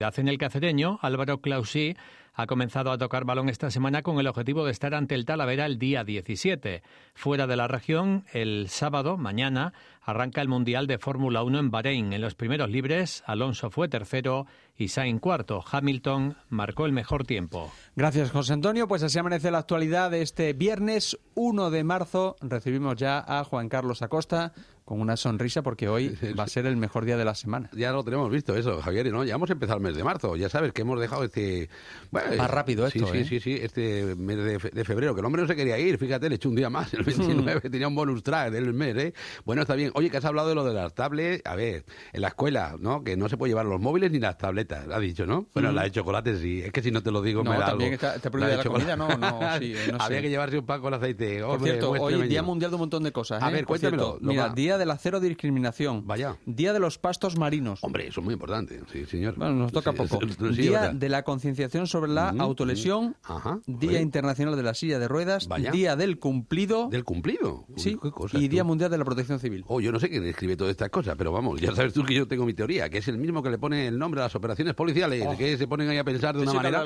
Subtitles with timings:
[0.00, 1.94] En el cacereño, Álvaro Clausí
[2.32, 5.66] ha comenzado a tocar balón esta semana con el objetivo de estar ante el Talavera
[5.66, 6.82] el día 17.
[7.12, 12.12] Fuera de la región, el sábado, mañana, arranca el Mundial de Fórmula 1 en Bahrein.
[12.14, 15.62] En los primeros libres, Alonso fue tercero y Sainz cuarto.
[15.70, 17.70] Hamilton marcó el mejor tiempo.
[17.94, 18.88] Gracias, José Antonio.
[18.88, 22.36] Pues así amanece la actualidad este viernes 1 de marzo.
[22.40, 24.54] Recibimos ya a Juan Carlos Acosta
[24.90, 27.70] con una sonrisa porque hoy va a ser el mejor día de la semana.
[27.74, 29.22] Ya lo tenemos visto eso, Javier, ¿no?
[29.22, 31.70] Ya hemos empezado el mes de marzo, ya sabes que hemos dejado este...
[32.10, 33.24] Más rápido esto, sí, ¿eh?
[33.24, 36.34] Sí, sí, este mes de, febrero, que el hombre no se quería ir, fíjate, le
[36.34, 39.14] echó un día más, el 29, tenía un bonus track del mes, ¿eh?
[39.44, 39.92] Bueno, está bien.
[39.94, 43.04] Oye, que has hablado de lo de las tablets, a ver, en la escuela, ¿no?
[43.04, 45.46] Que no se puede llevar los móviles ni las tabletas, ha dicho, ¿no?
[45.54, 47.66] Bueno, la de chocolate sí, es que si no te lo digo no, me da
[47.66, 47.94] también algo.
[47.94, 50.22] Está, está prohibida la, la comida, no, no, sí, no Había sé.
[50.22, 51.44] que llevarse un pan con aceite.
[51.44, 53.44] Por cierto, hoy Día Mundial de un montón de cosas, ¿eh?
[53.44, 54.16] A ver, cuéntamelo.
[54.18, 54.54] cierto, mira, va.
[54.54, 56.06] Día de la Cero Discriminación.
[56.06, 56.36] Vaya.
[56.46, 57.78] Día de los pastos marinos.
[57.84, 59.36] Hombre, eso es muy importante, sí, señor.
[59.36, 60.18] Bueno, nos toca Sí, poco.
[60.26, 60.94] sí, Día verdad.
[60.94, 63.16] de la concienciación sobre la Mm, autolesión.
[63.22, 63.60] Ajá.
[63.66, 64.00] Día Oye.
[64.02, 65.46] Internacional de la Silla de Ruedas.
[65.46, 65.70] Vaya.
[65.70, 66.88] Día del cumplido.
[66.88, 67.64] ¿Del cumplido?
[67.68, 67.98] Uy, Sí.
[68.02, 68.68] qué cosas, y Día tú.
[68.68, 69.64] Mundial de la Protección Civil.
[69.68, 72.14] Oh, yo no sé quién escribe todas estas cosas, pero vamos, ya sabes tú que
[72.14, 74.34] yo tengo mi teoría, que es el mismo que le pone el nombre a las
[74.34, 75.36] operaciones policiales, Oh.
[75.36, 76.84] que se ponen ahí a pensar de una manera.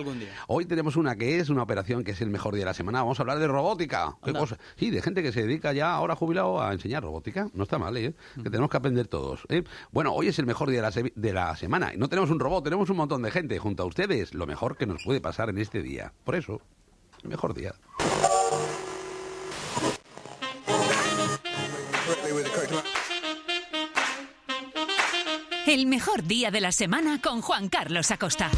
[0.48, 3.02] Hoy tenemos una que es una operación que es el mejor día de la semana.
[3.02, 4.16] Vamos a hablar de robótica.
[4.24, 4.58] ¿Qué cosa?
[4.76, 7.48] Sí, de gente que se dedica ya ahora jubilado a enseñar robótica.
[7.54, 8.14] No está mal, ¿eh?
[8.36, 9.40] Que tenemos que aprender todos.
[9.48, 9.64] ¿eh?
[9.92, 11.92] Bueno, hoy es el mejor día de la, se- de la semana.
[11.94, 14.34] Y no tenemos un robot, tenemos un montón de gente junto a ustedes.
[14.34, 16.12] Lo mejor que nos puede pasar en este día.
[16.24, 16.60] Por eso,
[17.22, 17.74] el mejor día.
[25.66, 28.50] El mejor día de la semana con Juan Carlos Acosta.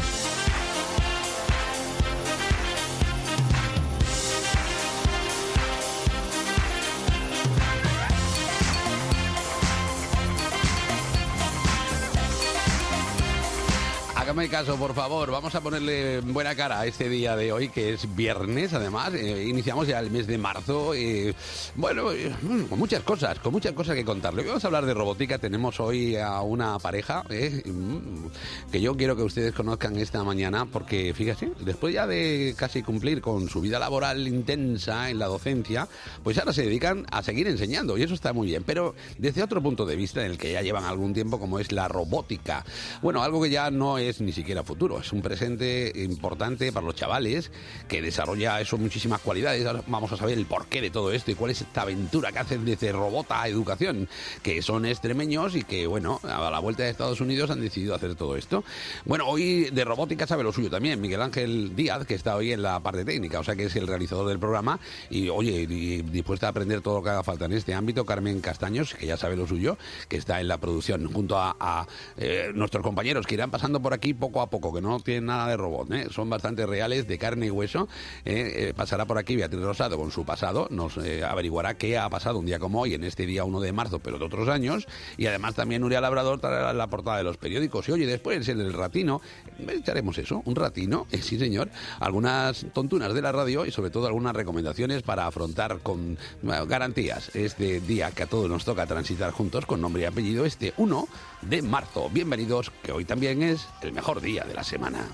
[14.37, 15.31] Hágame caso, por favor.
[15.31, 19.15] Vamos a ponerle buena cara a este día de hoy, que es viernes, además.
[19.15, 20.93] Eh, iniciamos ya el mes de marzo.
[20.93, 21.33] eh,
[21.73, 22.31] bueno, eh,
[22.69, 24.43] con muchas cosas, con muchas cosas que contarle.
[24.43, 25.39] Vamos a hablar de robótica.
[25.39, 28.27] Tenemos hoy a una pareja mm,
[28.71, 33.21] que yo quiero que ustedes conozcan esta mañana, porque fíjate, después ya de casi cumplir
[33.21, 35.87] con su vida laboral intensa en la docencia,
[36.23, 38.63] pues ahora se dedican a seguir enseñando, y eso está muy bien.
[38.63, 41.71] Pero desde otro punto de vista, en el que ya llevan algún tiempo, como es
[41.71, 42.63] la robótica.
[43.01, 46.95] Bueno, algo que ya no es ni siquiera futuro, es un presente importante para los
[46.95, 47.49] chavales
[47.87, 49.65] que desarrolla eso muchísimas cualidades.
[49.65, 52.39] Ahora vamos a saber el porqué de todo esto y cuál es esta aventura que
[52.39, 54.09] hacen desde robota a educación,
[54.43, 58.15] que son extremeños y que, bueno, a la vuelta de Estados Unidos han decidido hacer
[58.15, 58.65] todo esto.
[59.05, 62.61] Bueno, hoy de robótica sabe lo suyo también Miguel Ángel Díaz, que está hoy en
[62.61, 64.77] la parte técnica, o sea que es el realizador del programa
[65.09, 68.05] y, oye, dispuesta a aprender todo lo que haga falta en este ámbito.
[68.05, 69.77] Carmen Castaños, que ya sabe lo suyo,
[70.09, 73.93] que está en la producción junto a, a, eh, nuestros compañeros que irán pasando por
[73.93, 76.07] aquí poco a poco, que no tienen nada de robot, ¿eh?
[76.11, 77.87] son bastante reales, de carne y hueso.
[78.25, 78.69] ¿eh?
[78.69, 82.39] Eh, pasará por aquí Beatriz Rosado con su pasado, nos eh, averiguará qué ha pasado
[82.39, 84.87] un día como hoy, en este día 1 de marzo, pero de otros años.
[85.17, 87.87] Y además también Nuria Labrador traerá la portada de los periódicos.
[87.89, 89.21] Y oye, después en el ratino,
[89.59, 91.69] eh, echaremos eso, un ratino, sí señor,
[91.99, 97.35] algunas tontunas de la radio y sobre todo algunas recomendaciones para afrontar con bueno, garantías
[97.35, 101.07] este día que a todos nos toca transitar juntos con nombre y apellido, este 1
[101.41, 102.09] de marzo.
[102.09, 105.05] Bienvenidos, que hoy también es el mejor día de la semana.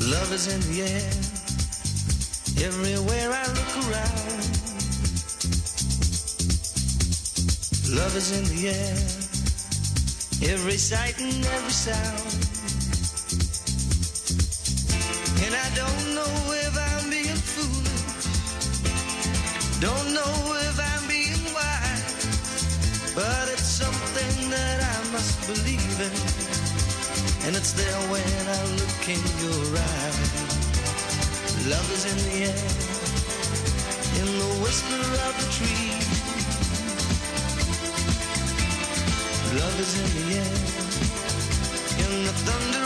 [0.00, 1.12] Love is in the air,
[2.66, 4.42] everywhere I look around.
[7.94, 8.96] Love is in the air,
[10.54, 12.32] every sight and every sound.
[15.44, 17.10] And I don't know if I'm
[19.82, 20.34] don't know
[20.70, 22.14] if I'm being wise,
[23.16, 26.14] but it's something that I must believe in.
[27.44, 30.30] And it's there when I look in your eyes.
[31.66, 32.62] Love is in the air,
[34.22, 35.90] in the whisper of the tree.
[39.58, 40.54] Love is in the air,
[42.06, 42.81] in the thunder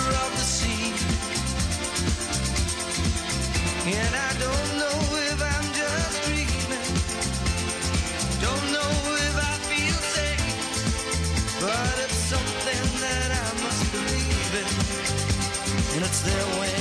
[16.28, 16.75] And it's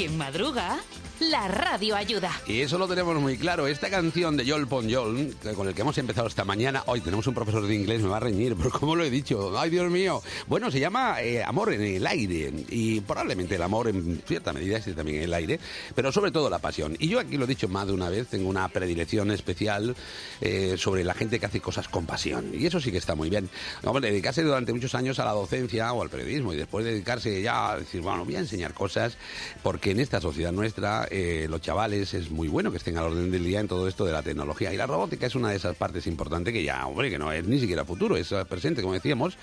[0.00, 0.80] quien madruga,
[1.30, 2.32] la radio ayuda.
[2.46, 3.68] Y eso lo tenemos muy claro.
[3.68, 4.88] Esta canción de Yol Pon
[5.54, 8.16] con el que hemos empezado esta mañana, hoy tenemos un profesor de inglés, me va
[8.16, 9.56] a reñir, pero ¿cómo lo he dicho?
[9.56, 10.22] ¡Ay, Dios mío!
[10.48, 12.52] Bueno, se llama eh, Amor en el aire.
[12.70, 15.60] Y probablemente el amor en cierta medida es también en el aire,
[15.94, 16.96] pero sobre todo la pasión.
[16.98, 19.94] Y yo aquí lo he dicho más de una vez, tengo una predilección especial
[20.40, 22.50] eh, sobre la gente que hace cosas con pasión.
[22.54, 23.48] Y eso sí que está muy bien.
[23.84, 27.72] Hombre, dedicarse durante muchos años a la docencia o al periodismo y después dedicarse ya
[27.72, 29.16] a decir, bueno, voy a enseñar cosas,
[29.62, 31.06] porque en esta sociedad nuestra
[31.48, 34.12] los chavales es muy bueno que estén al orden del día en todo esto de
[34.12, 34.72] la tecnología.
[34.72, 37.46] Y la robótica es una de esas partes importantes que ya, hombre, que no es
[37.46, 39.36] ni siquiera futuro, es eh, presente, como decíamos.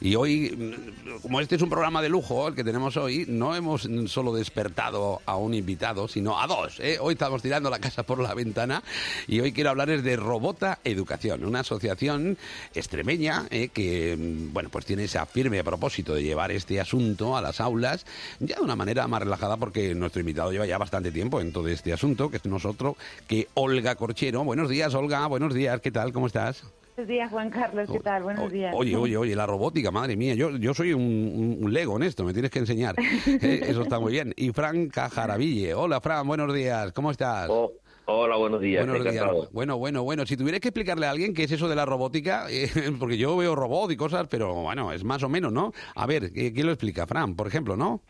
[0.00, 3.54] Y hoy, mm, como este es un programa de lujo, el que tenemos hoy, no
[3.54, 6.80] hemos solo despertado a un invitado, sino a dos.
[6.80, 6.98] ¿eh?
[7.00, 8.82] Hoy estamos tirando la casa por la ventana
[9.26, 12.38] y hoy quiero hablarles de Robota Educación, una asociación
[12.74, 17.42] extremeña eh, que, mm, bueno, pues tiene ese firme propósito de llevar este asunto a
[17.42, 18.04] las aulas
[18.40, 21.68] ya de una manera más relajada porque nuestro invitado lleva ya bastante tiempo en todo
[21.68, 24.44] este asunto, que es nosotros, que Olga Corchero.
[24.44, 26.12] Buenos días, Olga, buenos días, ¿qué tal?
[26.12, 26.62] ¿Cómo estás?
[26.96, 28.22] Buenos días, Juan Carlos, ¿qué tal?
[28.22, 28.72] Buenos días.
[28.76, 32.32] Oye, oye, oye, la robótica, madre mía, yo, yo soy un, lego en esto, me
[32.32, 32.94] tienes que enseñar.
[33.26, 34.32] Eh, Eso está muy bien.
[34.36, 35.74] Y Fran Cajaraville.
[35.74, 37.48] Hola, Fran, buenos días, ¿cómo estás?
[37.50, 37.72] Oh,
[38.04, 38.86] hola, buenos días.
[38.86, 39.26] Buenos días.
[39.50, 40.24] Bueno, bueno, bueno.
[40.26, 42.70] Si tuvieras que explicarle a alguien qué es eso de la robótica, eh,
[43.00, 45.72] porque yo veo robot y cosas, pero bueno, es más o menos, ¿no?
[45.96, 47.06] A ver, ¿qué- ¿quién lo explica?
[47.08, 48.02] Fran, por ejemplo, ¿no?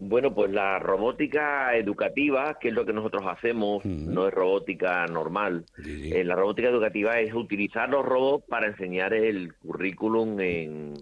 [0.00, 5.64] Bueno, pues la robótica educativa, que es lo que nosotros hacemos, no es robótica normal.
[5.82, 6.12] Sí, sí.
[6.12, 10.94] Eh, la robótica educativa es utilizar los robots para enseñar el currículum en,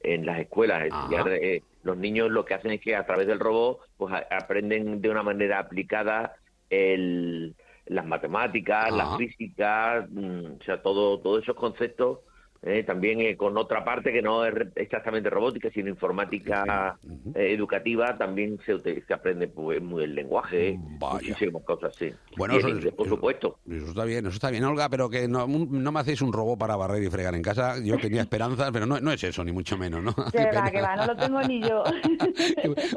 [0.00, 0.84] en las escuelas.
[0.86, 4.26] Enseñar, eh, los niños lo que hacen es que a través del robot pues a-
[4.36, 6.34] aprenden de una manera aplicada
[6.68, 7.54] el,
[7.86, 8.96] las matemáticas, Ajá.
[8.96, 12.20] la física, mm, o sea, todo, todos esos conceptos.
[12.62, 16.96] Eh, también eh, con otra parte que no es re- exactamente robótica, sino informática
[17.34, 21.28] eh, educativa, también se, se aprende pues, muy el lenguaje, Mm, Vaya.
[21.28, 22.10] muchísimas cosas, sí.
[22.36, 23.58] Bueno, y eso inglés, por eso- supuesto.
[23.70, 26.58] Eso está bien, eso está bien, Olga, pero que no, no me hacéis un robot
[26.58, 27.76] para barrer y fregar en casa.
[27.82, 30.14] Yo tenía esperanzas, pero no, no es eso, ni mucho menos, ¿no?
[30.32, 31.82] Que va, que va, no lo tengo ni yo.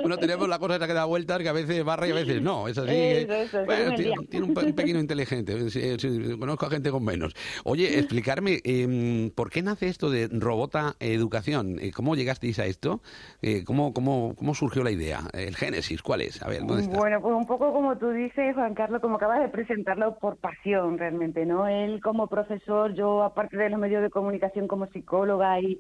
[0.02, 2.42] Bueno, tenemos la cosa esa que da vueltas, que a veces barra y a veces
[2.42, 2.68] no.
[2.68, 2.92] Es así.
[2.96, 5.70] Eso, eso, bueno, tiene, tiene un, pe- un pequeño inteligente.
[5.70, 7.34] Sí, sí, conozco a gente con menos.
[7.64, 11.78] Oye, explicarme, eh, ¿por qué nace esto de Robota Educación?
[11.80, 13.02] Eh, ¿Cómo llegasteis a esto?
[13.42, 15.22] Eh, ¿cómo, cómo, ¿Cómo surgió la idea?
[15.34, 16.02] ¿El génesis?
[16.02, 16.42] ¿Cuál es?
[16.44, 16.98] A ver, ¿dónde está?
[16.98, 20.98] Bueno, pues un poco como tú dices, Juan Carlos, como acabas de presentarlo por pasión
[20.98, 21.68] realmente, ¿no?
[21.68, 25.76] Él como profesor, yo aparte de los medios de comunicación como psicóloga y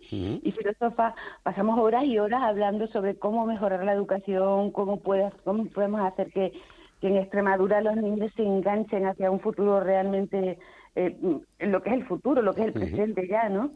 [0.55, 6.01] filósofa, pasamos horas y horas hablando sobre cómo mejorar la educación, cómo, puede, cómo podemos
[6.01, 6.53] hacer que,
[7.01, 10.57] que en Extremadura los niños se enganchen hacia un futuro realmente,
[10.95, 11.17] eh,
[11.59, 13.71] lo que es el futuro, lo que es el presente ya, ¿no?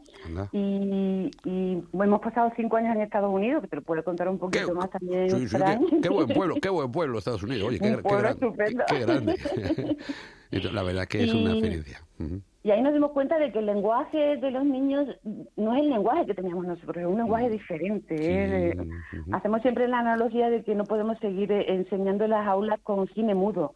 [0.52, 4.36] Y, y hemos pasado cinco años en Estados Unidos, que te lo puedo contar un
[4.38, 5.28] Qué, poquito más también.
[5.30, 7.68] sí, sí, qué- qué buen pueblo, qué buen pueblo Estados Unidos.
[7.68, 8.38] Oye, qué, qué gran-
[9.00, 9.36] grande.
[10.72, 12.02] La verdad que es una experiencia.
[12.18, 12.40] Ujú.
[12.62, 15.08] Y ahí nos dimos cuenta de que el lenguaje de los niños
[15.56, 18.14] no es el lenguaje que teníamos nosotros, es un lenguaje diferente.
[18.18, 18.74] ¿eh?
[18.74, 18.82] Mm.
[19.10, 19.34] Sí, ujú.
[19.34, 23.08] Hacemos siempre la analogía de que no podemos seguir eh, enseñando en las aulas con
[23.08, 23.72] cine mudo.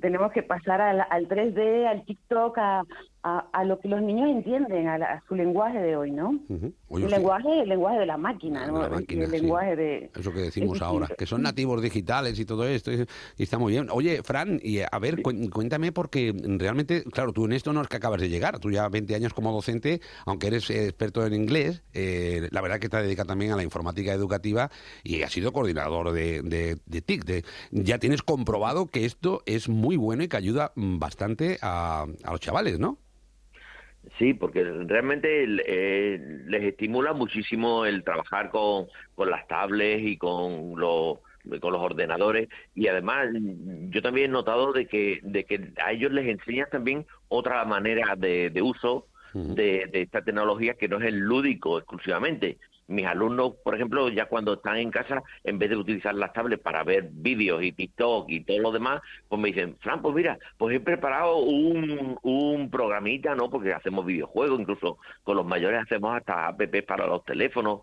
[0.00, 2.82] Tenemos que pasar al, al 3D, al TikTok, a,
[3.26, 6.38] a, a lo que los niños entienden, a, la- a su lenguaje de hoy, ¿no?
[6.48, 6.74] Ujú.
[6.88, 7.16] Oye, el sí.
[7.16, 8.82] lenguaje el lenguaje de la máquina, ¿no?
[8.82, 9.36] La Y máquina, el sí.
[9.40, 10.10] lenguaje de...
[10.14, 13.06] Eso que decimos ahora, que son nativos digitales y todo esto, y,
[13.38, 13.88] y está muy bien.
[13.90, 17.96] Oye, Fran, y a ver, cuéntame, porque realmente, claro, tú en esto no es que
[17.96, 22.48] acabas de llegar, tú ya 20 años como docente, aunque eres experto en inglés, eh,
[22.50, 24.70] la verdad que te dedicas también a la informática educativa
[25.02, 27.24] y has sido coordinador de, de, de TIC.
[27.24, 32.30] de- ya tienes comprobado que esto es muy bueno y que ayuda bastante a, a
[32.32, 32.98] los chavales, ¿no?
[34.18, 40.78] Sí, porque realmente eh, les estimula muchísimo el trabajar con, con las tablets y con
[40.78, 41.18] los
[41.60, 43.28] con los ordenadores y además
[43.90, 48.16] yo también he notado de que de que a ellos les enseñan también otra manera
[48.16, 52.56] de, de uso de, de esta tecnología que no es el lúdico exclusivamente.
[52.86, 56.62] Mis alumnos, por ejemplo, ya cuando están en casa, en vez de utilizar las tablets
[56.62, 60.38] para ver vídeos y TikTok y todo lo demás, pues me dicen, Fran, pues mira,
[60.58, 63.48] pues he preparado un, un programita, ¿no?
[63.48, 67.80] Porque hacemos videojuegos, incluso con los mayores hacemos hasta apps para los teléfonos.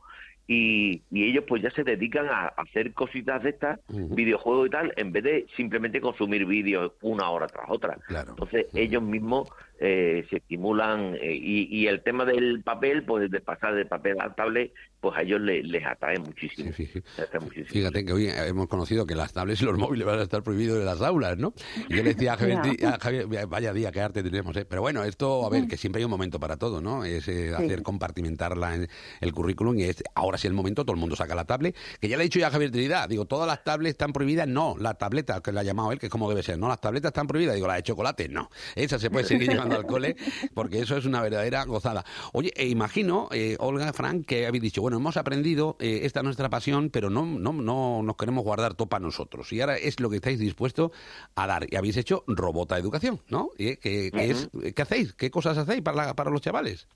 [0.48, 4.94] Y, y ellos pues ya se dedican a, hacer cositas de estas, videojuegos y tal,
[4.98, 7.98] en vez de simplemente consumir vídeos una hora tras otra.
[8.08, 8.32] Claro.
[8.32, 13.40] Entonces ellos mismos eh, se estimulan eh, y, y el tema del papel, pues de
[13.40, 16.72] pasar de papel al tablet, pues a ellos les, les atrae muchísimo.
[16.78, 17.02] Sí, sí.
[17.18, 17.68] Les atrae muchísimo.
[17.70, 20.78] Fíjate que hoy hemos conocido que las tablets y los móviles van a estar prohibidos
[20.78, 21.54] en las aulas, ¿no?
[21.90, 24.66] Y yo le decía a Javier, a Javier, vaya día, qué arte tenemos, ¿eh?
[24.66, 27.04] Pero bueno, esto, a ver, que siempre hay un momento para todo, ¿no?
[27.04, 31.00] Es eh, hacer compartimentar la, el currículum y es, ahora sí el momento, todo el
[31.00, 33.48] mundo saca la tablet, que ya le he dicho ya a Javier Trinidad, digo, todas
[33.48, 36.30] las tablets están prohibidas, no, la tableta, que le ha llamado él, que es como
[36.30, 39.26] debe ser, no, las tabletas están prohibidas, digo, la de chocolate, no, esa se puede
[39.26, 40.16] seguir llevando al cole,
[40.54, 42.06] porque eso es una verdadera gozada.
[42.34, 46.24] Oye, e imagino, eh, Olga, Frank, que habéis dicho, bueno, hemos aprendido, eh, esta es
[46.24, 49.52] nuestra pasión, pero no, no, no nos queremos guardar todo para nosotros.
[49.54, 50.92] Y ahora es lo que estáis dispuestos
[51.36, 51.68] a dar.
[51.72, 53.50] Y habéis hecho robota educación, ¿no?
[53.58, 55.14] ¿Y, que, que es, ¿Qué hacéis?
[55.14, 56.88] ¿Qué cosas hacéis para, la- para los chavales?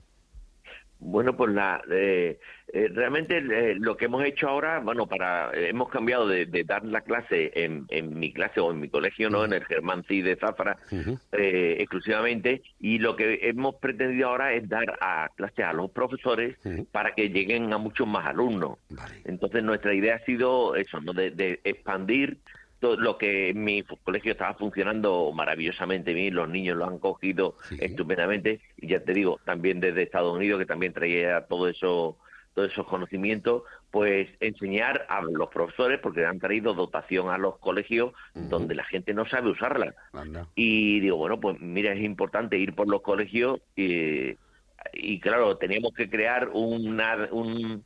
[1.00, 2.40] Bueno, pues la, eh,
[2.76, 6.64] eh, realmente eh, lo que hemos hecho ahora, bueno, para eh, hemos cambiado de, de
[6.66, 9.46] dar la clase en, en mi clase o en mi colegio, ¿no?
[9.46, 10.78] En el Germán Cid de Zafra,
[11.32, 16.58] eh, exclusivamente, y lo que hemos pretendido ahora es dar a clase a los profesores
[16.92, 18.78] para que lleguen a muchos más alumnos.
[18.90, 19.22] Vale.
[19.26, 21.14] Entonces nuestra idea ha sido eso, ¿no?
[21.14, 22.38] de, de expandir
[22.82, 27.56] todo lo que en mi colegio estaba funcionando maravillosamente bien, los niños lo han cogido
[27.70, 27.78] Sí.
[27.80, 32.18] estupendamente y ya te digo, también desde Estados Unidos que también traía todo eso
[32.56, 38.14] todos esos conocimientos, pues enseñar a los profesores, porque han traído dotación a los colegios
[38.34, 39.94] donde la gente no sabe usarla.
[40.14, 40.48] Anda.
[40.56, 44.38] Y digo, bueno, pues mira, es importante ir por los colegios y,
[44.94, 47.84] y claro, teníamos que crear una, un,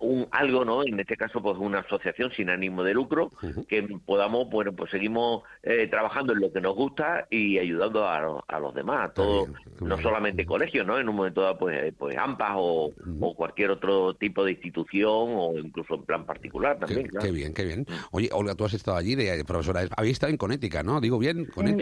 [0.00, 0.82] un algo, ¿no?
[0.84, 3.30] En este caso, pues una asociación sin ánimo de lucro,
[3.68, 8.20] que podamos, bueno, pues seguimos eh, trabajando en lo que nos gusta y ayudando a,
[8.20, 10.02] los- a los demás, a todos, bien, no bien.
[10.02, 10.98] solamente colegios, ¿no?
[10.98, 15.06] En un momento dado, pues, eh, pues AMPAs o, o cualquier otro tipo de institución
[15.06, 17.26] o incluso en plan particular también, Qué, claro.
[17.26, 17.86] qué bien, qué bien.
[18.12, 19.82] Oye, Olga, tú has estado allí de profesora.
[19.96, 21.00] Habéis estado en Connecticut, ¿no?
[21.00, 21.76] Digo bien, en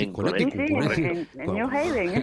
[1.46, 2.22] New Haven.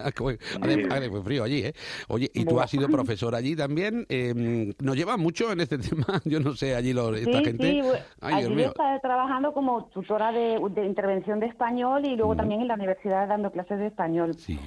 [0.90, 1.72] Hace, frío allí, ¿eh?
[2.08, 4.06] Oye, y tú has sido profesora allí también.
[4.08, 6.06] eh, ¿Nos mucho en este tema?
[6.24, 7.64] Yo no sé, allí los, esta Sí, gente.
[7.70, 7.80] sí,
[8.20, 8.68] Ay, Dios allí mío.
[8.68, 13.28] está trabajando como tutora de, de intervención de español y luego también en la universidad
[13.28, 14.34] dando clases de español.
[14.34, 14.58] Sí.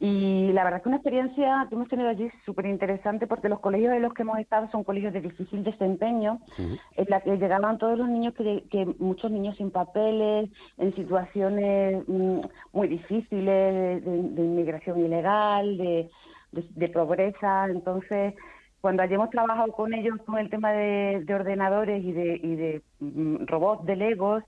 [0.00, 3.60] Y la verdad es que una experiencia que hemos tenido allí súper interesante porque los
[3.60, 7.78] colegios en los que hemos estado son colegios de difícil desempeño, en la que llegaban
[7.78, 12.40] todos los niños, que, que muchos niños sin papeles, en situaciones mm,
[12.72, 16.10] muy difíciles de, de inmigración ilegal, de,
[16.52, 17.66] de, de pobreza.
[17.66, 18.34] Entonces,
[18.82, 22.82] cuando hemos trabajado con ellos con el tema de, de ordenadores y de, y de
[22.98, 24.42] mm, robots, de Legos,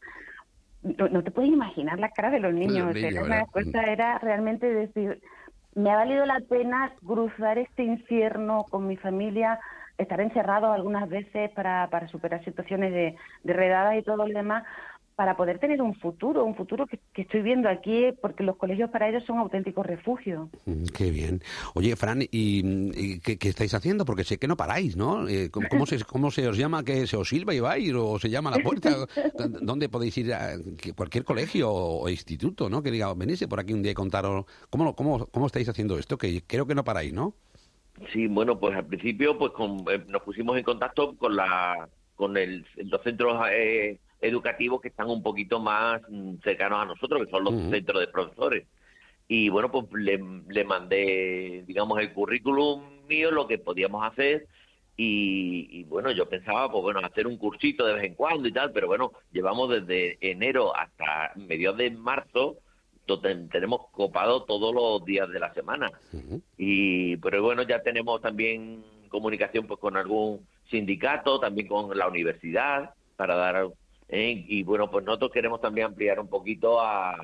[0.82, 2.92] no, no te puedes imaginar la cara de los niños.
[2.92, 3.24] ¿verdad?
[3.24, 5.22] una cosa era realmente decir,
[5.76, 9.60] me ha valido la pena cruzar este infierno con mi familia,
[9.98, 13.14] estar encerrado algunas veces para, para superar situaciones de,
[13.44, 14.64] de redadas y todo lo demás,
[15.16, 18.90] para poder tener un futuro, un futuro que, que estoy viendo aquí, porque los colegios
[18.90, 20.49] para ellos son auténticos refugios.
[20.66, 21.40] Mm, Qué bien.
[21.75, 24.04] Oye, Fran, ¿y, y qué, qué estáis haciendo?
[24.04, 25.28] Porque sé que no paráis, ¿no?
[25.28, 26.83] Eh, ¿cómo, cómo se, ¿Cómo se os llama?
[26.83, 27.92] que ¿Se os silba y vais?
[27.94, 28.90] ¿O se llama a la puerta?
[29.62, 30.35] ¿Dónde podéis ir?
[30.35, 30.54] A
[30.97, 32.83] cualquier colegio o instituto, ¿no?
[32.83, 34.47] Que diga, venirse por aquí un día y contaros...
[34.71, 36.18] ¿Cómo, lo- cómo, ¿Cómo estáis haciendo esto?
[36.18, 37.35] Que creo que no paráis, ¿no?
[38.12, 42.37] Sí, bueno, pues al principio pues con- eh, nos pusimos en contacto con la con
[42.37, 47.31] el, los centros eh, educativos que están un poquito más mm, cercanos a nosotros, que
[47.31, 48.66] son los centros de profesores.
[49.28, 54.47] Y bueno, pues le, le mandé, digamos, el currículum mío, lo que podíamos hacer.
[54.97, 58.52] Y, y, bueno, yo pensaba, pues bueno, hacer un cursito de vez en cuando y
[58.52, 62.59] tal, pero bueno, llevamos desde enero hasta mediados de marzo,
[63.50, 65.90] tenemos copado todos los días de la semana
[66.57, 72.95] y pero bueno ya tenemos también comunicación pues con algún sindicato también con la universidad
[73.16, 73.69] para dar
[74.14, 74.44] ¿eh?
[74.47, 77.16] y bueno pues nosotros queremos también ampliar un poquito a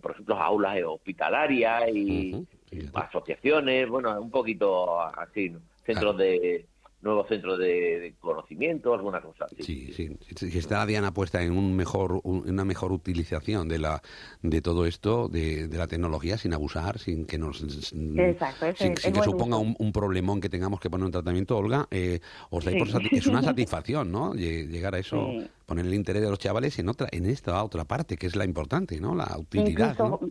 [0.00, 2.46] por ejemplo a aulas hospitalarias y
[2.94, 5.60] asociaciones bueno un poquito así ¿no?
[5.84, 6.66] centros de
[7.00, 11.56] nuevos centros de, de conocimiento alguna cosa Sí, sí, sí, sí, está Diana puesta en
[11.56, 14.02] un mejor, un- una mejor utilización de la,
[14.42, 19.00] de todo esto, de, de la tecnología, sin abusar, sin que nos, Exacto, sin, es
[19.02, 21.86] sin el que suponga un, un problemón que tengamos que poner un tratamiento, Olga.
[21.90, 22.18] Eh,
[22.50, 24.34] os dais por es una satisfacción, ¿no?
[24.34, 25.48] Lle- Llegar a eso, Sí.
[25.66, 28.44] poner el interés de los chavales en otra, en esta otra parte que es la
[28.44, 29.14] importante, ¿no?
[29.14, 30.30] La utilidad, incluso, ¿no?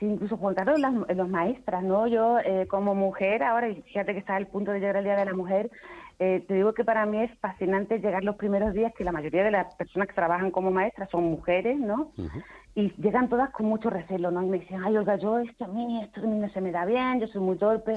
[0.00, 2.06] incluso Juan Carlos, las, los maestras, ¿no?
[2.08, 5.24] Yo eh, como mujer, ahora fíjate que está al punto de llegar el Día de
[5.24, 5.70] la Mujer,
[6.18, 9.44] eh, te digo que para mí es fascinante llegar los primeros días, que la mayoría
[9.44, 12.12] de las personas que trabajan como maestras son mujeres, ¿no?
[12.74, 14.42] Y llegan todas con mucho recelo, ¿no?
[14.42, 16.70] Y me dicen, ay, Olga, yo esto a mí, esto a mí no se me
[16.70, 17.94] da bien, yo soy muy torpe.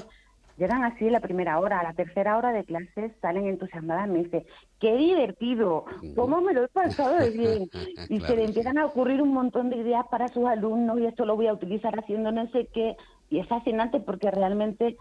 [0.58, 4.46] llegan así la primera hora, a la tercera hora de clases salen entusiasmadas, me dice,
[4.80, 7.70] qué divertido, cómo me lo he pasado de bien.
[8.10, 11.06] Y Claro se le empiezan a ocurrir un montón de ideas para sus alumnos y
[11.06, 12.96] esto lo voy a utilizar haciendo no sé qué.
[13.30, 14.98] Y es fascinante porque realmente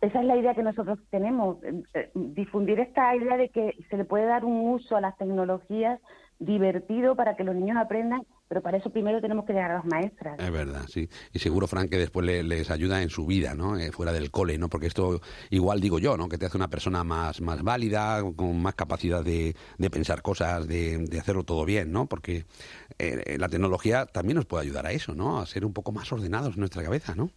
[0.00, 3.96] esa es la idea que nosotros tenemos, eh, eh, difundir esta idea de que se
[3.96, 6.00] le puede dar un uso a las tecnologías
[6.40, 9.84] divertido para que los niños aprendan, pero para eso primero tenemos que llegar a las
[9.86, 10.38] maestras.
[10.38, 11.08] Es verdad, sí.
[11.32, 13.76] Y seguro, Frank, que después le- les ayuda en su vida, ¿no?
[13.76, 14.68] Eh, fuera del cole, ¿no?
[14.68, 16.28] Porque esto, igual digo yo, ¿no?
[16.28, 20.68] Que te hace una persona más, más válida, con más capacidad de, de pensar cosas,
[20.68, 22.06] de, de hacerlo todo bien, ¿no?
[22.06, 22.44] Porque
[23.36, 25.40] la tecnología también nos puede ayudar a eso, ¿no?
[25.40, 27.30] A ser un poco más ordenados en nuestra cabeza, ¿no?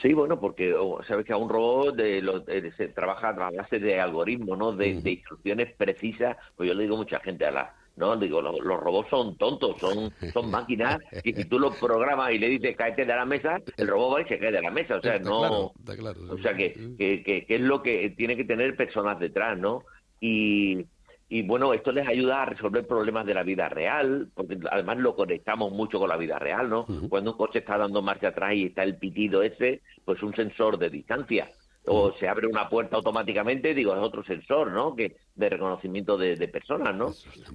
[0.00, 3.50] Sí, bueno, porque oh, sabes que a un robot de lo- de- se trabaja a
[3.50, 4.72] base de algoritmos, ¿no?
[4.72, 6.36] De, de instrucciones precisas.
[6.56, 9.36] Pues yo le digo a mucha gente a la, no, digo, los, los robots son
[9.36, 13.24] tontos, son son máquinas que si tú los programas y le dices cáete de la
[13.24, 14.96] mesa, el robot va y se cae de la mesa.
[14.96, 16.20] O sea, Está no, claro, está claro.
[16.34, 19.82] o sea que, que, que, que es lo que tiene que tener personas detrás, ¿no?
[20.20, 20.84] Y,
[21.28, 25.16] y bueno, esto les ayuda a resolver problemas de la vida real, porque además lo
[25.16, 26.86] conectamos mucho con la vida real, ¿no?
[27.08, 30.78] Cuando un coche está dando marcha atrás y está el pitido ese, pues un sensor
[30.78, 31.48] de distancia.
[31.88, 34.96] O se abre una puerta automáticamente, digo, es otro sensor, ¿no?
[34.96, 37.10] Que de reconocimiento de, de personas, ¿no?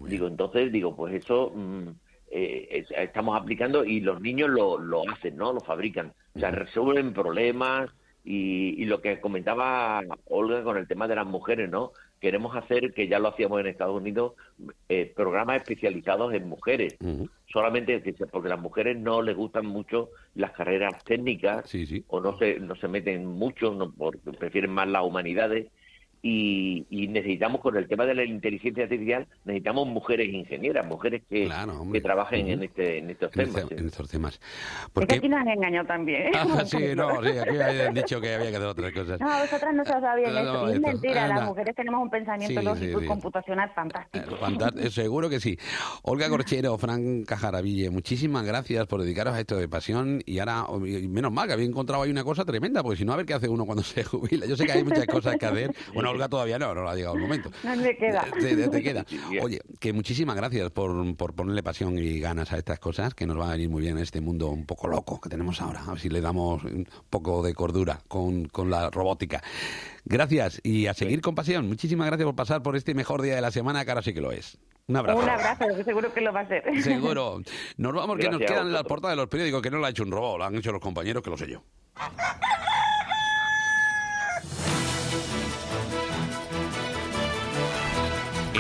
[0.10, 1.88] Digo, entonces, digo, pues eso mm,
[2.32, 5.52] eh, es- estamos aplicando y los niños lo, lo hacen, ¿no?
[5.52, 6.14] Lo fabrican.
[6.36, 7.90] O sea, resuelven problemas
[8.24, 11.92] y, y lo que comentaba Olga con el tema de las mujeres, ¿no?
[12.22, 14.34] Queremos hacer, que ya lo hacíamos en Estados Unidos,
[14.88, 16.96] eh, programas especializados en mujeres.
[17.52, 18.00] Solamente
[18.32, 22.06] porque a las mujeres no les gustan mucho las carreras técnicas Sí, sí.
[22.08, 25.68] o no se, no se meten mucho, no, porque prefieren más las humanidades.
[26.24, 31.46] Y, y necesitamos, con el tema de la inteligencia artificial, necesitamos mujeres ingenieras, mujeres que,
[31.46, 32.00] Claro, hombre.
[32.00, 33.64] que trabajen en, este, en estos En, temas.
[33.64, 33.82] este- sí.
[33.82, 34.34] en estos temas.
[34.36, 35.16] Es que Porque...
[35.16, 36.22] aquí nos han engañado también.
[36.28, 36.32] ¿eh?
[36.36, 39.20] Ah, sí, no, sí, aquí habían dicho que había que hacer otras cosas.
[39.20, 41.36] No, vosotras no y es esto, mentira, anda.
[41.38, 43.08] las mujeres tenemos un pensamiento Sí, lógico sí, y sí.
[43.08, 44.38] computacional fantástico.
[44.38, 45.58] fantá- eh, seguro que sí.
[46.04, 51.08] Olga Corchero, Fran Cajaraville, muchísimas gracias por dedicaros a esto de pasión y ahora, y
[51.08, 53.34] menos mal que habéis encontrado ahí una cosa tremenda, porque si no, a ver qué
[53.34, 54.46] hace uno cuando se jubila.
[54.46, 55.74] Yo sé que hay muchas cosas que hacer.
[55.94, 57.52] Bueno, Olga todavía no, no ha llegado el momento.
[57.64, 58.26] No me queda.
[58.40, 59.06] Te, te- te queda.
[59.42, 63.40] Oye, que muchísimas gracias por, por ponerle pasión y ganas a estas cosas, que nos
[63.40, 65.84] va a venir muy bien en este mundo un poco loco que tenemos ahora.
[65.86, 69.42] A ver si le damos un poco de cordura con, con la robótica.
[70.06, 71.68] Gracias y a seguir con pasión.
[71.68, 74.22] Muchísimas gracias por pasar por este mejor día de la semana, que ahora sí que
[74.22, 74.58] lo es.
[74.88, 75.20] Un abrazo.
[75.20, 76.64] Un abrazo, que seguro que lo va a hacer.
[76.84, 77.40] Seguro.
[77.78, 80.04] Nos vamos, que nos quedan las portadas de los periódicos, que no lo ha hecho
[80.04, 81.62] un robot, lo han hecho los compañeros, que lo sé yo.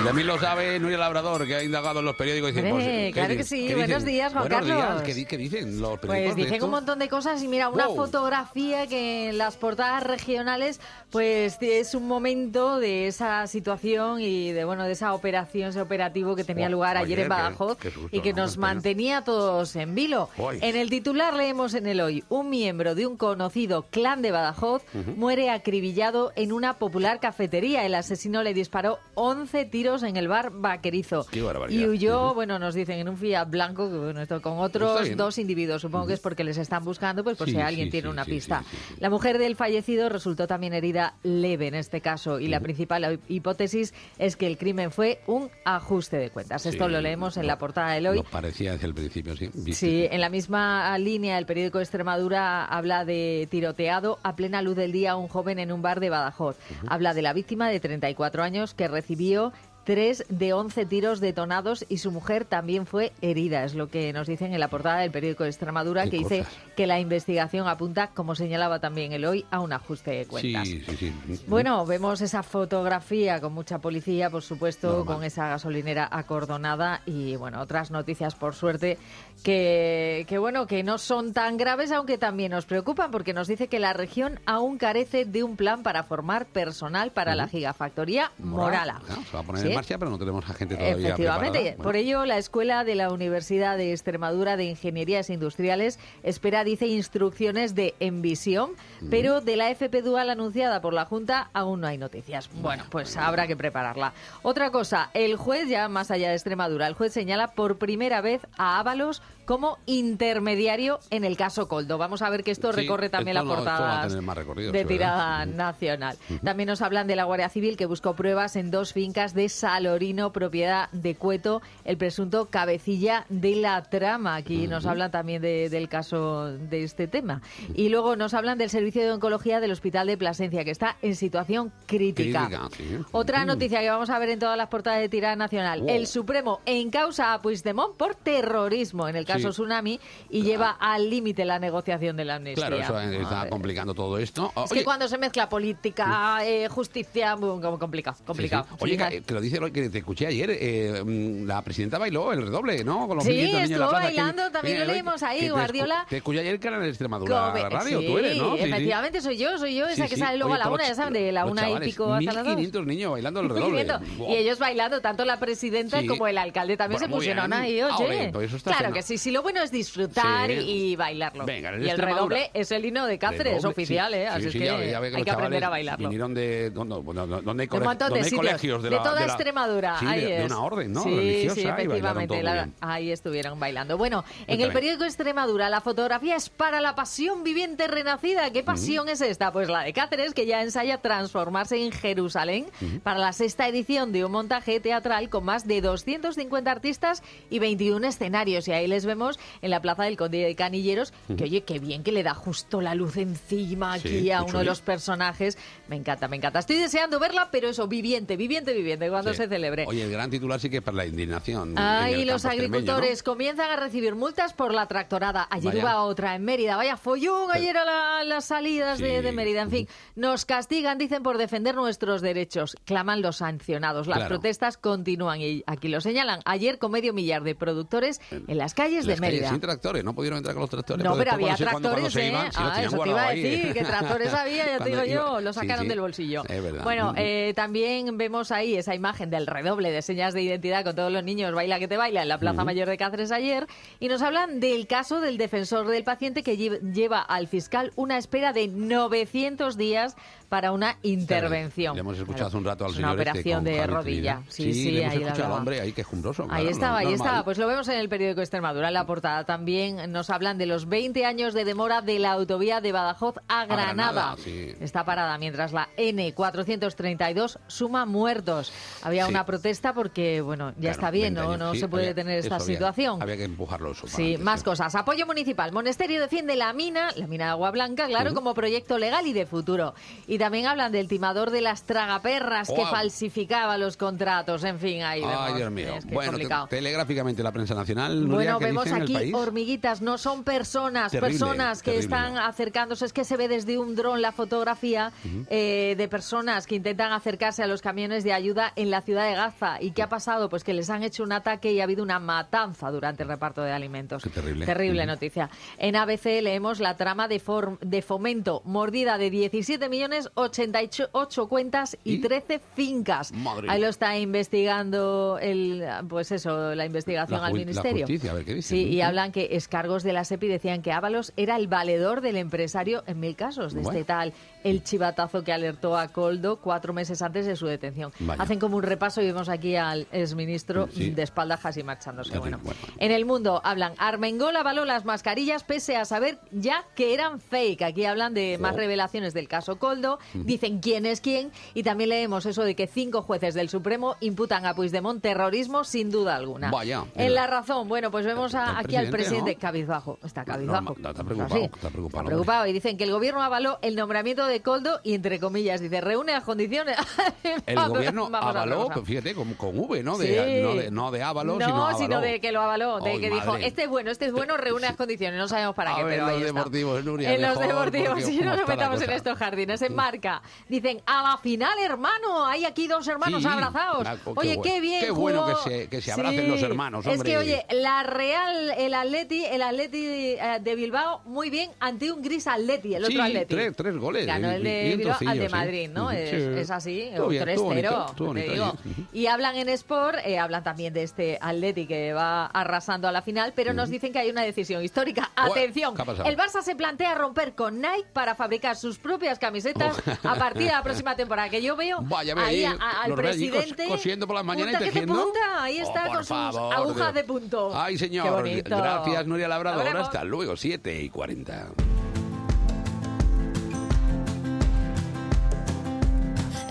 [0.01, 2.49] Y también lo sabe Nuria Labrador, que ha indagado en los periódicos.
[2.49, 3.67] y dice, pues, ¿qué claro que sí.
[3.67, 4.79] qué Buenos días, Juan Buenos días.
[4.79, 5.01] Carlos.
[5.03, 6.33] ¿Qué, di- qué dicen los periódicos?
[6.33, 7.95] Pues dicen un montón de cosas y mira, una Wow.
[7.95, 10.79] fotografía que en las portadas regionales
[11.11, 16.35] pues es un momento de esa situación y de bueno de esa operación, ese operativo
[16.35, 18.41] que tenía Buah, lugar ayer, ayer, en qué- Badajoz qué susto, y que ¿no?
[18.43, 18.67] nos Qué pena.
[18.67, 20.29] mantenía a todos en vilo.
[20.61, 24.83] En el titular leemos en el hoy, un miembro de un conocido clan de Badajoz
[25.15, 27.85] muere acribillado en una popular cafetería.
[27.85, 31.25] El asesino le disparó 11 tiros en el bar Vaquerizo.
[31.29, 31.81] Qué barbaridad.
[31.81, 35.81] Y huyó, bueno, nos dicen en un Fiat blanco, bueno, esto con otros dos individuos.
[35.81, 38.11] Supongo que es porque les están buscando, pues por Sí, si alguien sí, tiene sí,
[38.11, 38.63] una pista.
[38.99, 43.93] La mujer del fallecido resultó también herida leve en este caso y la principal hipótesis
[44.17, 46.65] es que el crimen fue un ajuste de cuentas.
[46.65, 48.17] Esto lo leemos en la portada del hoy.
[48.17, 49.51] Lo parecía desde el principio, sí.
[49.73, 54.91] Sí, en la misma línea, el periódico Extremadura habla de tiroteado a plena luz del
[54.91, 56.57] día a un joven en un bar de Badajoz.
[56.87, 59.51] Habla de la víctima de 34 años que recibió
[59.83, 63.63] tres de 11 tiros detonados y su mujer también fue herida.
[63.63, 66.87] Es lo que nos dicen en la portada del periódico Extremadura, Qué que dice que
[66.87, 70.67] la investigación apunta, como señalaba también el hoy, a un ajuste de cuentas.
[70.67, 71.43] Sí, sí, sí.
[71.47, 75.05] Bueno, vemos esa fotografía con mucha policía, por supuesto, Normal.
[75.15, 78.97] con esa gasolinera acordonada y, bueno, otras noticias, por suerte,
[79.43, 83.67] que, que, bueno, que no son tan graves, aunque también nos preocupan, porque nos dice
[83.67, 89.01] que la región aún carece de un plan para formar personal para la gigafactoría Morala.
[89.05, 89.70] Claro, se va a poner ¿Sí?
[89.71, 91.61] En marcha, pero no tenemos a gente todavía Efectivamente.
[91.61, 91.83] Bueno.
[91.83, 97.75] Por ello, la Escuela de la Universidad de Extremadura de Ingenierías Industriales espera, dice, instrucciones
[97.75, 98.71] de Envisión,
[99.09, 102.49] pero de la FP Dual anunciada por la Junta aún no hay noticias.
[102.61, 104.13] Bueno, pues habrá que prepararla.
[104.41, 108.41] Otra cosa, el juez, ya más allá de Extremadura, el juez señala por primera vez
[108.57, 111.97] a Ábalos como intermediario en el caso Coldo.
[111.97, 114.07] Vamos a ver que esto Sí, recorre también esto las no- esto va a portadas
[114.07, 116.15] tener más recorrido, de tirada nacional.
[116.41, 120.31] También nos hablan de la Guardia Civil que buscó pruebas en dos fincas de Salorino,
[120.31, 124.35] propiedad de Cueto, el presunto cabecilla de la trama.
[124.35, 127.41] Aquí nos hablan también de- del caso de este tema.
[127.75, 131.17] Y luego nos hablan del servicio de oncología del Hospital de Plasencia, que está en
[131.17, 132.45] situación crítica.
[132.47, 132.99] Crítica, sí.
[133.11, 133.47] Otra Mm.
[133.47, 135.81] noticia que vamos a ver en todas las portadas de tirada nacional.
[135.81, 135.89] Wow.
[135.89, 139.49] El Supremo encausa a Puigdemont por terrorismo en el caso Sí.
[139.49, 139.99] Tsunami
[140.29, 142.67] y lleva al límite la negociación de la amnistía.
[142.67, 144.51] Claro, eso está complicando todo esto.
[144.65, 148.63] Es que cuando se mezcla política, eh, justicia, complicado, complicado.
[148.69, 148.83] Sí, sí.
[148.83, 152.41] Oye, que, que lo dice que te escuché ayer, eh, mm, la presidenta bailó el
[152.43, 153.07] redoble, ¿no?
[153.07, 154.05] Con los Sí, 500 niños la estuvo plaza.
[154.05, 156.05] bailando, Que- también que- lo leímos ahí, Guardiola.
[156.09, 158.55] Te escuché ayer que era en Extremadura Come- Radio, sí, tú eres, ¿no?
[158.55, 161.13] Efectivamente soy yo, soy yo, esa que sale luego Oye, a la una, ya saben,
[161.13, 162.55] de la una y pico hasta las dos.
[162.55, 163.87] 1500 niños bailando el redoble.
[164.29, 167.97] Y ellos bailando, tanto la presidenta como el alcalde también Bueno, se pusieron ahí, Ah,
[167.97, 168.31] oye.
[168.63, 170.53] claro que sí, sí, lo bueno es disfrutar Sí.
[170.57, 171.45] y bailarlo.
[171.45, 174.13] Venga, en y el redoble es el hino de Cáceres, oficial.
[174.13, 174.27] ¿eh?
[174.29, 176.07] Sí, Así sí, que ya hay que aprender a bailarlo.
[176.09, 179.97] Vinieron de, ¿dónde, ¿dónde hay, De cole- dónde hay colegios de, toda de la- Extremadura.
[179.99, 181.03] Sí, ahí de, una orden, ¿no?
[181.03, 182.43] Sí, Religiosa efectivamente.
[182.43, 183.97] la- ahí estuvieron bailando.
[183.97, 188.51] Bueno, en el periódico Extremadura, la fotografía es para la pasión viviente renacida.
[188.51, 189.51] ¿Qué pasión es esta?
[189.51, 192.65] Pues la de Cáceres, que ya ensaya transformarse en Jerusalén
[193.03, 198.07] para la sexta edición de un montaje teatral con más de 250 artistas y 21
[198.07, 198.67] escenarios.
[198.67, 202.03] Y ahí les vemos en la plaza del Conde de Canilleros, que oye, qué bien
[202.03, 205.57] que le da justo la luz encima aquí Sí, a uno de los personajes.
[205.87, 206.59] Me encanta, me encanta.
[206.59, 209.37] Estoy deseando verla, pero eso, viviente, viviente, viviente, cuando Sí.
[209.37, 209.85] se celebre.
[209.87, 211.73] Oye, el gran titular sí que es para la indignación.
[211.77, 215.47] Ah, y los agricultores comienzan a recibir multas por la tractorada.
[215.49, 215.97] Ayer Vaya.
[216.01, 216.75] hubo otra en Mérida.
[216.77, 219.21] Vaya follón ayer a la- las salidas de, Sí.
[219.23, 219.61] de Mérida.
[219.61, 222.77] En fin, nos castigan, dicen, por defender nuestros derechos.
[222.85, 224.07] Claman los sancionados.
[224.07, 224.29] Las Claro.
[224.35, 226.39] protestas continúan y aquí lo señalan.
[226.45, 229.49] Ayer con medio millar de productores en las calles De Mérida.
[229.49, 231.03] sin tractores, no pudieron entrar con los tractores.
[231.03, 232.29] No, pero había se- cuando- cuando tractores, se ¿eh?
[232.29, 235.53] iban, ah, eso te iba a decir, que tractores había, ya te digo yo, lo
[235.53, 235.89] sacaron sí.
[235.89, 236.43] del bolsillo.
[236.47, 236.83] Es verdad.
[236.83, 241.11] Bueno, eh, también vemos ahí esa imagen del redoble de señas de identidad con todos
[241.11, 243.67] los niños, baila que te baila, en la Plaza Mayor de Cáceres ayer,
[243.99, 248.17] y nos hablan del caso del defensor del paciente que lle- lleva al fiscal una
[248.17, 250.15] espera de 900 días
[250.51, 251.95] para una intervención.
[251.95, 254.01] Le hemos escuchado hace un rato al señor una este operación con de rodilla.
[254.03, 254.39] Trinidad.
[254.49, 256.43] Sí, sí, le hemos ahí escuchado al hombre ahí quejumbroso.
[256.43, 257.25] Ahí claro, estaba, ahí normal.
[257.27, 257.43] estaba.
[257.45, 259.45] Pues lo vemos en el periódico Extremadura, en la portada.
[259.45, 263.65] También nos hablan de los 20 años de demora de la autovía de Badajoz a
[263.65, 263.93] Granada.
[263.93, 264.73] Granada, sí.
[264.81, 268.73] Está parada mientras la N432 suma muertos.
[269.03, 269.31] Había Sí.
[269.31, 271.65] una protesta porque, bueno, ya Claro, está bien, 20 ¿no?
[271.65, 273.21] No sí, se puede había- tener esta había- situación.
[273.21, 274.07] Había que empujarlo eso.
[274.07, 274.65] Sí, adelante, más sí.
[274.65, 274.95] cosas.
[274.95, 275.71] Apoyo municipal.
[275.71, 279.45] Monesterio defiende la mina, la mina de Agua Blanca, claro, como proyecto legal y de
[279.45, 279.93] futuro.
[280.27, 284.63] Y también hablan del timador de las tragaperras que falsificaba los contratos.
[284.63, 285.57] En fin, ahí Ay, vemos.
[285.57, 285.93] Dios mío.
[285.95, 286.67] Es que es bueno, te- complicado.
[286.67, 288.27] telegráficamente la prensa nacional.
[288.27, 292.15] Nuria, Bueno, ¿qué vemos aquí hormiguitas, no son personas, Terrible, personas que terrible.
[292.17, 293.05] están acercándose.
[293.05, 295.11] Es que se ve desde un dron la fotografía
[295.49, 299.35] eh, de personas que intentan acercarse a los camiones de ayuda en la ciudad de
[299.35, 299.77] Gaza.
[299.79, 300.49] ¿Y qué ha pasado?
[300.49, 303.61] Pues que les han hecho un ataque y ha habido una matanza durante el reparto
[303.61, 304.23] de alimentos.
[304.23, 304.65] Qué terrible.
[304.65, 305.49] Terrible noticia.
[305.77, 307.39] En ABC leemos la trama de,
[307.81, 312.21] de fomento, mordida de 17 millones, 88 cuentas y ¿Y?
[312.21, 313.31] 13 fincas.
[313.31, 318.01] Madre Ahí lo está investigando el, pues eso, la investigación La al la ministerio.
[318.05, 320.91] justicia, a ver qué dicen, Sí, y hablan que escargos de la SEPI decían que
[320.91, 323.97] Ábalos era el valedor del empresario en mil casos, de Bueno.
[323.99, 328.11] este tal, el chivatazo que alertó a Coldo cuatro meses antes de su detención.
[328.19, 328.41] Vaya.
[328.41, 331.11] Hacen como un repaso y vemos aquí al exministro Sí.
[331.11, 332.37] de espaldas casi marchándose.
[332.37, 332.59] Bueno.
[332.63, 332.79] bueno.
[332.97, 337.81] En el mundo hablan, Armengol avaló las mascarillas pese a saber ya que eran fake.
[337.83, 342.45] Aquí hablan de más revelaciones del caso Coldo, dicen quién es quién y también leemos
[342.45, 346.71] eso de que cinco jueces del Supremo imputan a Puigdemont terrorismo sin duda alguna.
[346.71, 347.05] Vaya.
[347.15, 349.59] En la razón, bueno, pues vemos a- aquí al presidente, ¿no?
[349.59, 350.19] cabizbajo.
[350.23, 350.95] Está No, cabizbajo.
[350.99, 352.67] no, está Pues preocupado, está preocupado, preocupado.
[352.67, 356.31] Y dicen que el gobierno avaló el nombramiento de Coldo y entre comillas dice, reúne
[356.33, 356.97] las condiciones.
[357.65, 360.17] El gobierno a avaló, pues fíjate, con, con V, ¿no?
[360.17, 360.61] De, Sí.
[360.61, 361.65] no, de, no de Ábalos, no,
[361.97, 362.21] sino avaló.
[362.21, 364.95] de que lo avaló, de que dijo, este es bueno, este es bueno, reúne las
[364.95, 366.53] condiciones, no sabemos para A qué, ver, pero los ahí está.
[366.53, 370.41] deportivos, Nuria, En los deportivos, si no nos metamos en estos jardines, en marca.
[370.67, 374.07] Dicen, a la final, hermano, hay aquí dos hermanos Sí, abrazados.
[374.35, 377.31] oye, qué bien Qué bueno que se- que se abracen los hermanos, Es hombre.
[377.31, 382.21] que, oye, la Real, el Atleti, el Atleti eh, de Bilbao, muy bien, ante un
[382.21, 383.45] gris Atleti, el Sí, otro Atleti.
[383.55, 385.49] tres- tres goles, Ganó y- el de Bilbao al de trocillos, ¿eh?
[385.55, 386.11] Madrid, ¿no?
[386.11, 386.35] Es, sí.
[386.59, 388.65] es así, Estuvo o bien, estuvo bonito, 3-0, estuvo te bonito digo.
[388.65, 388.91] allí.
[388.91, 389.01] Ujú.
[389.13, 393.21] Y hablan en Sport, eh, hablan también de este Atleti que va arrasando a la
[393.21, 395.31] final, pero nos dicen que hay una decisión histórica.
[395.35, 395.95] Atención,
[396.25, 399.90] el Barça se plantea romper con Nike para fabricar sus propias camisetas
[400.23, 401.49] a partir de la próxima temporada.
[401.49, 404.73] Que yo veo Vaya, ve ahí ahí, a- a- al presidente cosiendo por las mañanas
[404.73, 405.23] y punta que te tejiendo.
[405.23, 407.13] punta, ahí Oh, está por con sus favor, agujas Dios.
[407.13, 407.71] de punto.
[407.73, 408.49] Ay, señor.
[408.65, 409.79] Gracias, Nuria Labrador.
[409.87, 410.07] Hablamos.
[410.07, 411.67] Hasta luego, 7 y 40.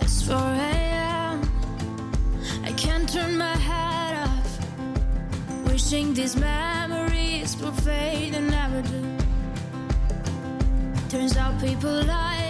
[0.02, 1.40] It's 4 a.m.
[2.64, 4.48] I can't turn my head off.
[5.70, 9.02] Wishing these memories will fade and never do.
[11.09, 12.50] Turns out people lie.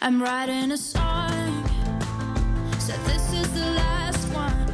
[0.00, 1.64] I'm writing a song.
[2.78, 4.68] Said this is the last one.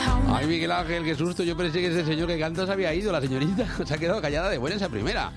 [0.00, 1.42] How Ay, Miguel Ángel, qué susto.
[1.42, 3.66] Yo pensé que ese señor que canta se había ido, la señorita.
[3.84, 5.32] Se ha quedado callada de buena esa primera.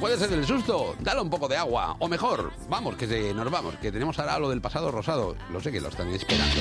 [0.00, 0.96] Puede ser del susto.
[0.98, 1.94] Dale un poco de agua.
[2.00, 3.76] O mejor, vamos, que se, nos vamos.
[3.76, 5.36] Que tenemos ahora lo del pasado rosado.
[5.50, 6.60] Lo sé que lo están esperando.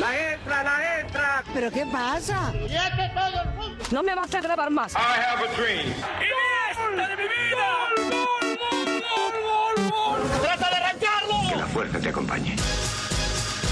[0.00, 1.44] La extra, la extra.
[1.54, 2.52] ¿Pero qué pasa?
[3.92, 4.92] No me vas a grabar más.
[4.94, 5.86] I have a dream.
[5.86, 8.15] ¡Iniesta de mi vida!
[11.76, 12.56] Fuerza te acompañe.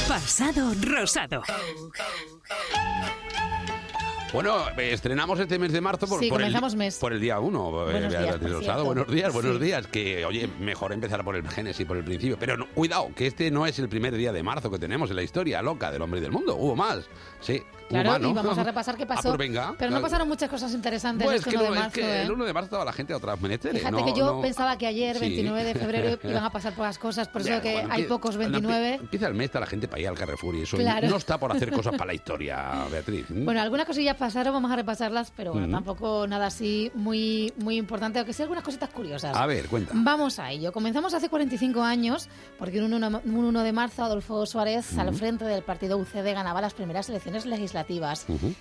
[0.06, 1.42] Pasado rosado.
[4.30, 6.98] Bueno, eh, estrenamos este mes de marzo por, Sí, por el, comenzamos mes.
[6.98, 7.70] por el día 1.
[7.70, 8.84] Buenos días, por cierto.
[8.84, 9.64] buenos días, buenos Sí.
[9.64, 9.86] días.
[9.86, 12.36] Que, oye, mejor empezar por el génesis, por el principio.
[12.38, 15.16] Pero no, cuidado, que este no es el primer día de marzo que tenemos en
[15.16, 16.56] la historia loca del hombre y del mundo.
[16.56, 17.08] Hubo más.
[17.40, 19.28] Sí, Claro, y vamos a repasar qué Ah, pasó.
[19.28, 19.74] pues venga.
[19.78, 21.94] pero no pasaron muchas cosas interesantes Pues este que 1 no, de es marzo.
[21.94, 22.22] que ¿eh?
[22.22, 23.78] el 1 de marzo estaba la gente a otras menesteres.
[23.82, 25.20] Fíjate no- que yo no- pensaba que ayer, Sí.
[25.20, 28.36] 29 de febrero, iban a pasar pocas cosas, por eso Ya, que bueno, hay pocos
[28.36, 28.96] bueno, 29.
[28.96, 31.08] empie- Empieza el mes, está la gente para ir al Carrefour y eso Claro.
[31.08, 33.26] no está por hacer cosas para la historia, Beatriz.
[33.28, 38.18] Bueno, algunas cosillas pasaron, vamos a repasarlas, pero bueno, tampoco nada así muy, muy importante,
[38.18, 39.36] aunque sí algunas cositas curiosas.
[39.36, 39.92] A ver, cuenta.
[39.94, 40.72] Vamos a ello.
[40.72, 45.44] Comenzamos hace 45 años, porque un 1, un 1 de marzo Adolfo Suárez, al frente
[45.44, 47.73] del partido UCD, ganaba las primeras elecciones legislativas,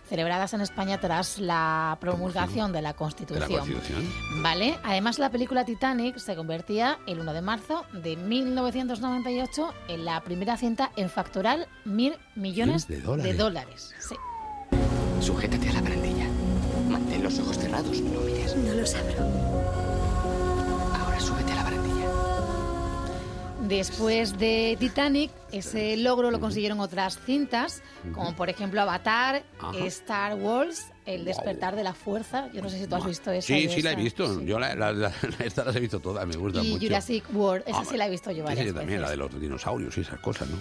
[0.10, 4.10] Celebradas en España tras la promulgación de la De la Constitución.
[4.42, 10.22] Vale, además la película Titanic se convertía el 1 de marzo de 1998 en la
[10.22, 13.38] primera cinta en facturar mil millones de dólares.
[13.38, 13.94] dólares.
[14.00, 14.16] Sí.
[15.22, 16.28] Sujétate a la barandilla.
[16.90, 18.56] Mantén los ojos cerrados, no mires.
[18.56, 19.63] No los abro.
[23.68, 27.82] Después de Titanic, ese logro lo consiguieron otras cintas,
[28.14, 29.78] como por ejemplo Avatar, Ajá.
[29.86, 32.50] Star Wars, El despertar de la fuerza.
[32.54, 33.48] Yo no sé si tú has visto esa.
[33.48, 34.02] Sí, y sí la he esa.
[34.04, 34.42] visto.
[34.42, 35.14] Yo la, la- la-
[35.46, 36.86] estas las he visto todas, me gustan Y mucho.
[36.86, 39.20] Jurassic World, esa Ah, sí la he visto yo Esa varias yo también, la veces.
[39.30, 40.58] de los dinosaurios y esas cosas, ¿no?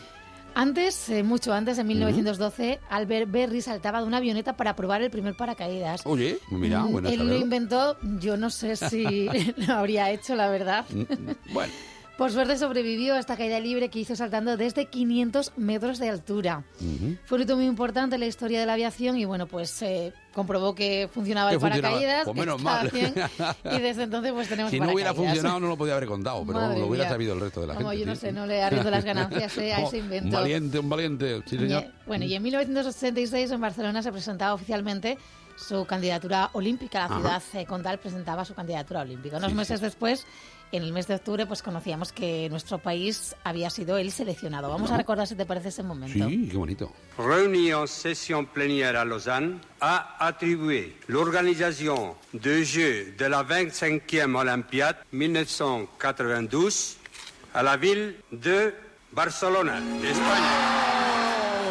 [0.54, 5.10] Antes, eh, mucho antes, en 1912, Albert Berry saltaba de una avioneta para probar el
[5.10, 6.02] primer paracaídas.
[6.04, 7.42] Oye, mira, Mm, bueno Él lo saberlo.
[7.42, 10.84] inventó, yo no sé si lo habría hecho, la verdad.
[10.90, 11.72] Mm, Bueno,
[12.18, 16.62] Por suerte sobrevivió a esta caída libre que hizo saltando desde 500 metros de altura.
[16.80, 17.16] ujú.
[17.24, 20.12] Fue un hito muy importante en la historia de la aviación y bueno, pues eh,
[20.34, 21.94] comprobó que funcionaba Que el funcionaba.
[21.94, 22.24] paracaídas.
[22.24, 22.90] Pues menos mal.
[22.92, 23.14] bien,
[23.64, 26.60] y desde entonces pues tenemos si no hubiera funcionado no lo podía haber contado, pero
[26.60, 27.12] Madre lo hubiera mía.
[27.12, 28.00] sabido el resto de la Como gente.
[28.04, 28.20] yo no sí.
[28.20, 30.26] sé, no le arriendo las ganancias eh, a ese Oh, invento.
[30.26, 31.82] Un valiente, un valiente, sí señor.
[31.84, 35.18] Y, bueno, y en 1966 en Barcelona se presentaba oficialmente
[35.56, 36.98] su candidatura olímpica.
[37.00, 37.16] La Ajá.
[37.18, 39.36] ciudad eh, condal presentaba su candidatura olímpica.
[39.38, 40.26] Unos Sí, meses después,
[40.72, 44.68] en el mes de octubre, pues conocíamos que nuestro país había sido el seleccionado.
[44.70, 46.28] Vamos a recordar si te parece ese momento.
[46.28, 46.92] Sí, qué bonito.
[47.18, 54.96] réunie en session plénière à Lausanne, a attribué l'organisation des Jeux de la 25e Olympiade
[55.12, 56.96] 1992
[57.54, 58.72] à la ville de
[59.12, 60.91] Barcelona, de España.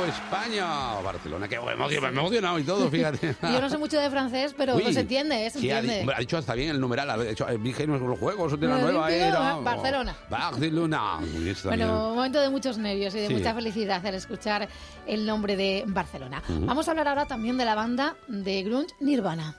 [0.01, 1.01] ¡Oh, España!
[1.03, 3.35] Barcelona, qué bueno, me he emocionado y todo, fíjate.
[3.43, 5.49] Yo no sé mucho de francés, pero Uy, pues se entiende, ¿eh?
[5.49, 6.03] se ha, entiende.
[6.05, 8.77] di- ha dicho hasta bien el numeral, ha dicho, eh, dije los juegos de la
[8.77, 9.27] Lo nueva era.
[9.27, 9.61] ¿eh?
[9.63, 10.15] Barcelona.
[10.27, 11.19] Oh, Barcelona.
[11.45, 11.87] Está bien.
[11.87, 13.33] Bueno, un momento de muchos nervios y de Sí.
[13.33, 14.67] mucha felicidad al escuchar
[15.05, 16.41] el nombre de Barcelona.
[16.47, 19.55] Vamos a hablar ahora también de la banda de grunge Nirvana.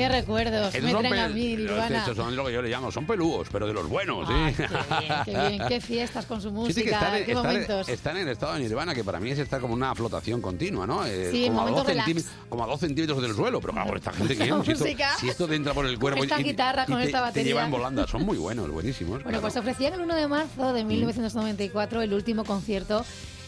[0.00, 1.98] Qué recuerdos Esos me traen a mí, Nirvana.
[1.98, 4.62] Estos son lo que yo le llamo, son pelúos, pero de los buenos, Ay, ¿sí?
[4.62, 7.32] qué bien, qué bien, qué fiestas con su Sí, música, sí, que están, en- qué
[7.32, 7.88] están en- momentos.
[7.88, 10.86] están en el estado de nirvana, que para mí es estar como una flotación continua,
[10.86, 11.04] ¿no?
[11.04, 12.06] Eh, Sí, como, a momentos relax.
[12.06, 13.60] centímetros, como a dos centímetros del suelo.
[13.60, 14.64] Pero claro, esta gente, Esta ¿quién?
[14.64, 14.84] Si esto,
[15.20, 17.22] si esto te entra por el cuerpo esta y, guitarra y con te, esta te
[17.24, 17.48] batería.
[17.48, 18.06] lleva en volanda.
[18.06, 19.16] Son muy buenos, buenísimos.
[19.22, 19.42] Bueno, claro.
[19.42, 23.04] pues ofrecían el 1 de marzo de 1994 el último concierto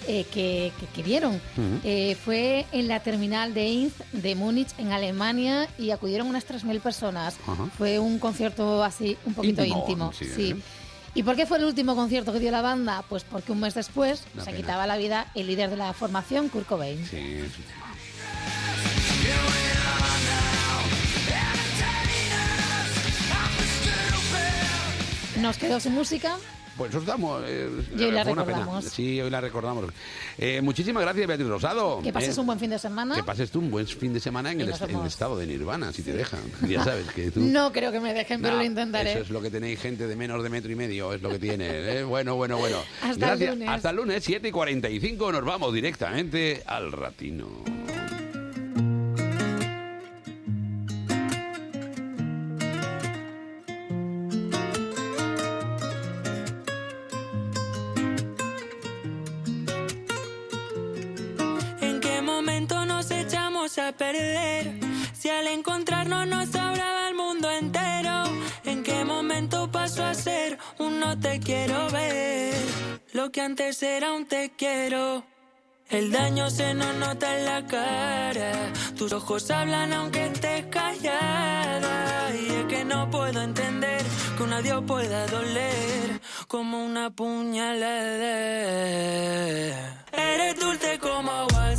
[0.09, 1.35] eh, que, que- que dieron.
[1.35, 1.81] Ujú.
[1.85, 6.81] Eh, fue en la terminal de Inz de Múnich, en Alemania, y acudieron unas 3.000
[6.81, 7.37] personas.
[7.47, 7.67] Ajá.
[7.77, 10.13] Fue un concierto así, un poquito Íntimo, íntimo.
[10.13, 10.51] sí, sí.
[10.51, 10.57] ¿eh?
[11.15, 13.05] ¿Y por qué fue el último concierto que dio la banda?
[13.09, 14.63] Pues porque un mes después Una se pena.
[14.63, 17.05] quitaba la vida el líder de la formación, Kurt Cobain.
[17.07, 17.41] Sí.
[25.41, 26.37] Nos quedó sin música.
[26.77, 27.43] Pues eso estamos.
[27.47, 28.85] eh, Y hoy la recordamos.
[28.85, 29.87] Sí, hoy la recordamos.
[30.39, 32.01] Eh, muchísimas gracias, Beatriz Rosado.
[32.03, 33.15] Que pases Eh, un buen fin de semana.
[33.15, 35.13] Que pases tú un buen fin de semana en el, nos est- en el vemos.
[35.13, 36.41] estado de Nirvana, si te dejan.
[36.69, 37.41] Ya sabes que tú...
[37.53, 39.11] No creo que me dejen, pero lo intentaré.
[39.13, 41.39] Eso es lo que tenéis gente de menos de metro y medio, es lo que
[41.39, 41.69] tiene.
[41.69, 42.05] ¿eh?
[42.05, 42.79] Bueno, bueno, bueno.
[43.03, 43.69] Hasta el lunes.
[43.69, 47.47] Hasta el lunes, 7 y 45, nos vamos directamente al ratino.
[65.13, 68.25] Si al encontrarnos nos sobraba el mundo entero.
[68.65, 72.55] ¿En qué momento pasó a ser un no te quiero ver?
[73.13, 75.25] Lo que antes era un te quiero.
[75.91, 78.73] El daño se nos nota en la cara.
[78.97, 82.35] Tus ojos hablan aunque estés callada.
[82.35, 84.03] Y es que no puedo entender
[84.37, 87.93] que un adiós pueda doler como una puñalada.
[90.13, 91.73] Eres dulce como agua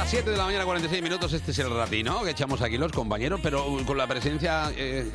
[0.00, 2.90] Las 7 de la mañana, 46 minutos, este es el ratino que echamos aquí los
[2.90, 5.06] compañeros, pero con la presencia eh,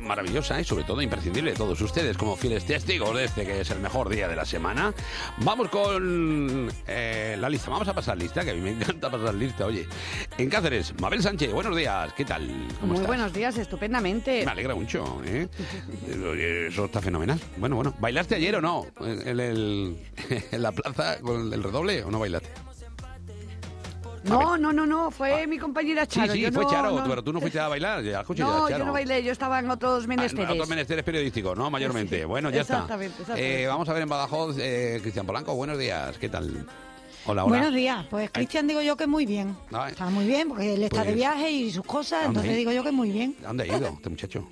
[0.00, 3.70] maravillosa y sobre todo imprescindible de todos ustedes como fieles testigos de este que es
[3.70, 4.92] el mejor día de la semana.
[5.38, 9.34] Vamos con eh, la lista, vamos a pasar lista, que a mí me encanta pasar
[9.34, 9.86] lista, oye.
[10.36, 12.44] En Cáceres, Mabel Sánchez, buenos días, ¿qué tal?
[12.80, 13.06] ¿Cómo Muy estás?
[13.06, 14.44] buenos días, estupendamente.
[14.44, 15.46] Me alegra mucho, ¿eh?
[16.68, 17.38] Eso está fenomenal.
[17.56, 17.94] Bueno, bueno.
[18.00, 18.84] ¿Bailaste ayer o no?
[19.00, 19.96] En, el,
[20.50, 22.73] en la plaza con el redoble o no bailaste?
[24.24, 26.32] No, no, no, no, fue mi compañera Sí, Charo.
[26.32, 28.68] sí, yo fue no- Charo, no- pero tú no fuiste a bailar, ya No, Charo.
[28.70, 30.50] yo no bailé, yo estaba en otros Ah, menesteres.
[30.50, 31.70] otros menesteres periodísticos, ¿no?
[31.70, 32.20] Mayormente.
[32.20, 32.74] Sí, bueno, ya está.
[32.74, 33.62] exactamente, exactamente.
[33.62, 36.66] Eh, vamos a ver en Badajoz, eh, Cristian Polanco, buenos días, ¿qué tal?
[37.26, 37.56] Hola, hola.
[37.58, 38.06] Buenos días.
[38.10, 39.56] Pues Cristian digo yo que muy bien.
[39.72, 39.92] Ay.
[39.92, 42.82] Está muy bien porque él está Pues, de viaje y sus cosas, entonces digo yo
[42.84, 43.34] que muy bien.
[43.44, 44.46] ¿A dónde ha ido este muchacho?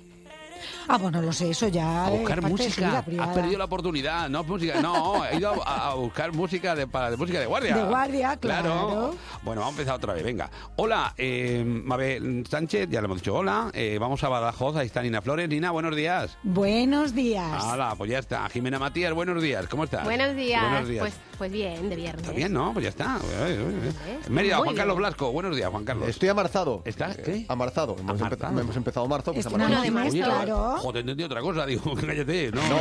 [0.87, 2.99] Ah, pues no lo sé, eso ya A buscar música.
[2.99, 3.33] Has privada.
[3.33, 4.29] perdido la oportunidad.
[4.29, 7.75] No, música, no, he ido a, a buscar música de, para, de música de guardia.
[7.75, 9.15] De guardia, claro.
[9.43, 10.23] Bueno, vamos a empezar otra vez.
[10.23, 10.49] Venga.
[10.75, 13.69] Hola, eh, Mabel Sánchez, ya le hemos dicho hola.
[13.73, 15.47] Eh, vamos a Badajoz, ahí está Nina Flores.
[15.49, 16.37] Nina, buenos días.
[16.43, 17.63] Buenos días.
[17.63, 18.47] Hola, pues ya está.
[18.49, 19.67] Jimena Matías, buenos días.
[19.67, 20.03] ¿Cómo estás?
[20.03, 20.61] Buenos días.
[20.61, 21.01] Buenos días.
[21.01, 22.21] Pues, pues bien, de viernes.
[22.23, 22.73] Está bien, ¿no?
[22.73, 23.19] Pues ya está.
[24.29, 24.97] Mérida, Juan Carlos.
[24.97, 25.31] Blasco.
[25.31, 26.07] Buenos días, Juan Carlos.
[26.09, 26.81] Estoy amarzado.
[26.85, 27.45] ¿Estás qué?
[27.47, 27.95] Amarzado.
[27.99, 28.59] Hemos, empe- Amarzado.
[28.61, 29.33] hemos empezado marzo.
[29.33, 29.75] Pues amarzado.
[29.75, 30.75] noche más, Oye, claro.
[30.79, 32.61] Joder, entendí otra cosa, digo, cállate, no.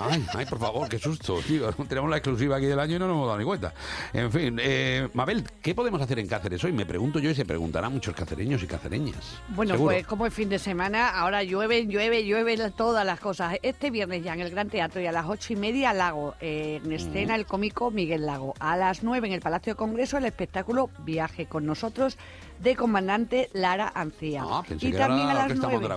[0.00, 1.72] Ay, ay, por favor, qué susto, tío.
[1.88, 3.74] Tenemos la exclusiva aquí del año y no nos hemos dado ni cuenta.
[4.12, 6.72] En fin, eh, Mabel, ¿qué podemos hacer en Cáceres hoy?
[6.72, 9.40] Me pregunto yo y se preguntarán muchos cacereños y cacereñas.
[9.48, 9.94] Bueno, Seguro.
[9.94, 13.56] pues como es fin de semana, ahora llueve, llueve, llueve todas las cosas.
[13.62, 16.80] Este viernes ya en el Gran Teatro y a las ocho y media Lago, eh,
[16.84, 18.54] en escena el cómico Miguel Lago.
[18.58, 22.16] A las nueve en el Palacio de Congreso el espectáculo Viaje con nosotros
[22.60, 24.44] de comandante Lara Ancía.
[24.46, 25.88] Ah, pensé y que también era a la las nueve.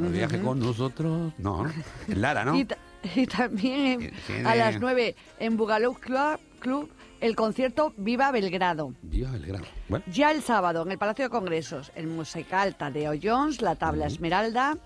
[0.00, 1.32] El viaje con nosotros.
[1.38, 1.66] No,
[2.08, 2.54] Lara, ¿no?
[3.02, 8.30] Y, ta- y también Tiene- a las 9 en Bugalú Club, Club el concierto Viva
[8.32, 8.94] Belgrado.
[9.02, 9.64] Viva Belgrado.
[9.88, 14.06] Bueno, Ya el sábado en el Palacio de Congresos, el musical Tadeo Jones, la tabla
[14.06, 14.76] Esmeralda.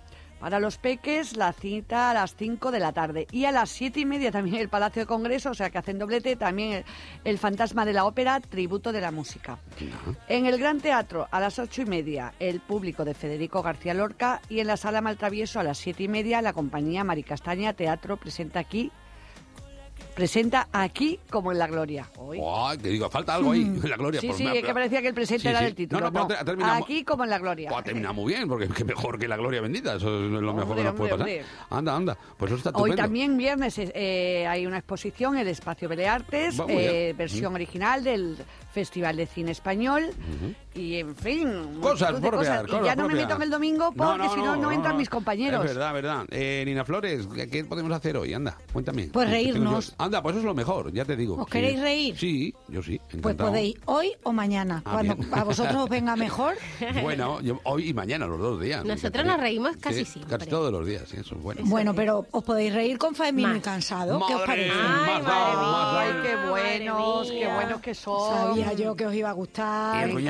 [0.41, 3.27] Para los peques, la cita a las 5 de la tarde.
[3.33, 5.99] Y a las 7 y media también el Palacio de Congresos, o sea que hacen
[5.99, 6.85] doblete, también el,
[7.25, 9.59] el Fantasma de la Ópera, Tributo de la Música.
[10.29, 14.41] En el Gran Teatro, a las ocho y media, el público de Federico García Lorca.
[14.49, 18.61] Y en la Sala Maltravieso, a las siete y media, la compañía Maricastaña Teatro presenta
[18.61, 18.93] aquí
[20.17, 22.09] presenta aquí como en la gloria.
[22.17, 22.41] Hoy.
[22.83, 24.21] Te digo, falta algo ahí en la gloria.
[24.21, 25.65] Sí, pues sí, es que parecía que el presente Sí, era sí.
[25.67, 26.11] del título.
[26.11, 27.69] No, no, No, aquí como en la gloria.
[27.69, 29.97] Pues ha terminado muy bien, porque que mejor que la gloria bendita.
[29.97, 31.79] Eso es lo mejor que nos puede hombre, pasar.
[31.79, 32.19] Anda, anda.
[32.39, 32.97] Pues eso está Hoy estupendo.
[33.03, 37.57] también viernes eh, hay una exposición en el Espacio Beleartes, eh, versión Mm.
[37.57, 38.37] original del
[38.73, 40.11] Festival de Cine Español.
[40.77, 42.63] Y en fin, Cosas propias, cosas.
[42.65, 45.09] Y cosas ya no me meto en el domingo porque si no, no entran mis
[45.09, 45.65] compañeros.
[45.65, 46.27] Es verdad, verdad.
[46.31, 48.35] Eh, Nina Flores, ¿qué, qué podemos hacer hoy?
[48.35, 49.09] Anda, cuéntame.
[49.13, 49.89] Pues reírnos.
[49.91, 51.35] yo- Anda, pues eso es lo mejor, ya te digo.
[51.37, 51.53] ¿Os Sí.
[51.53, 52.17] queréis reír?
[52.19, 55.29] Sí, yo sí, Pues podéis hoy o mañana, Ah, cuando bien.
[55.35, 56.55] a vosotros os venga mejor.
[57.03, 58.85] Bueno, yo- hoy y mañana, los dos días.
[58.85, 60.37] Nosotros nos reímos casi Sí, siempre.
[60.39, 61.61] Casi todos los días, sí, eso es bueno.
[61.65, 63.61] Bueno, pero os podéis reír con Faemino y.
[63.61, 64.19] Cansado.
[64.27, 64.75] ¿Qué os Madre, parece?
[64.77, 65.99] más dado.
[65.99, 68.31] Ay, qué buenos, qué buenos que son.
[68.35, 70.11] Sabía yo que os iba a gustar.
[70.11, 70.21] Bueno,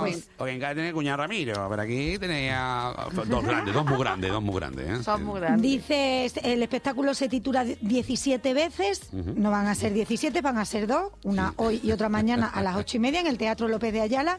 [0.00, 3.98] pues Oye, en casa tenéis cuñado Ramiro, pero aquí tenéis a- dos grandes, dos muy
[3.98, 4.88] grandes, dos muy grandes.
[5.00, 5.02] ¿eh?
[5.02, 5.62] Son muy grandes.
[5.62, 10.86] Dice, el espectáculo se titula 17 veces, no van a ser 17, van a ser
[10.86, 13.92] dos, una hoy y otra mañana a las ocho y media en el Teatro López
[13.92, 14.38] de Ayala.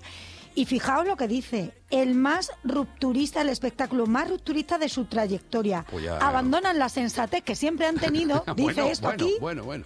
[0.56, 5.86] Y fijaos lo que dice, el más rupturista, el espectáculo más rupturista de su trayectoria.
[5.90, 9.36] Pues ya- Abandonan la sensatez que siempre han tenido, dice bueno, esto bueno, aquí.
[9.40, 9.86] Bueno, bueno.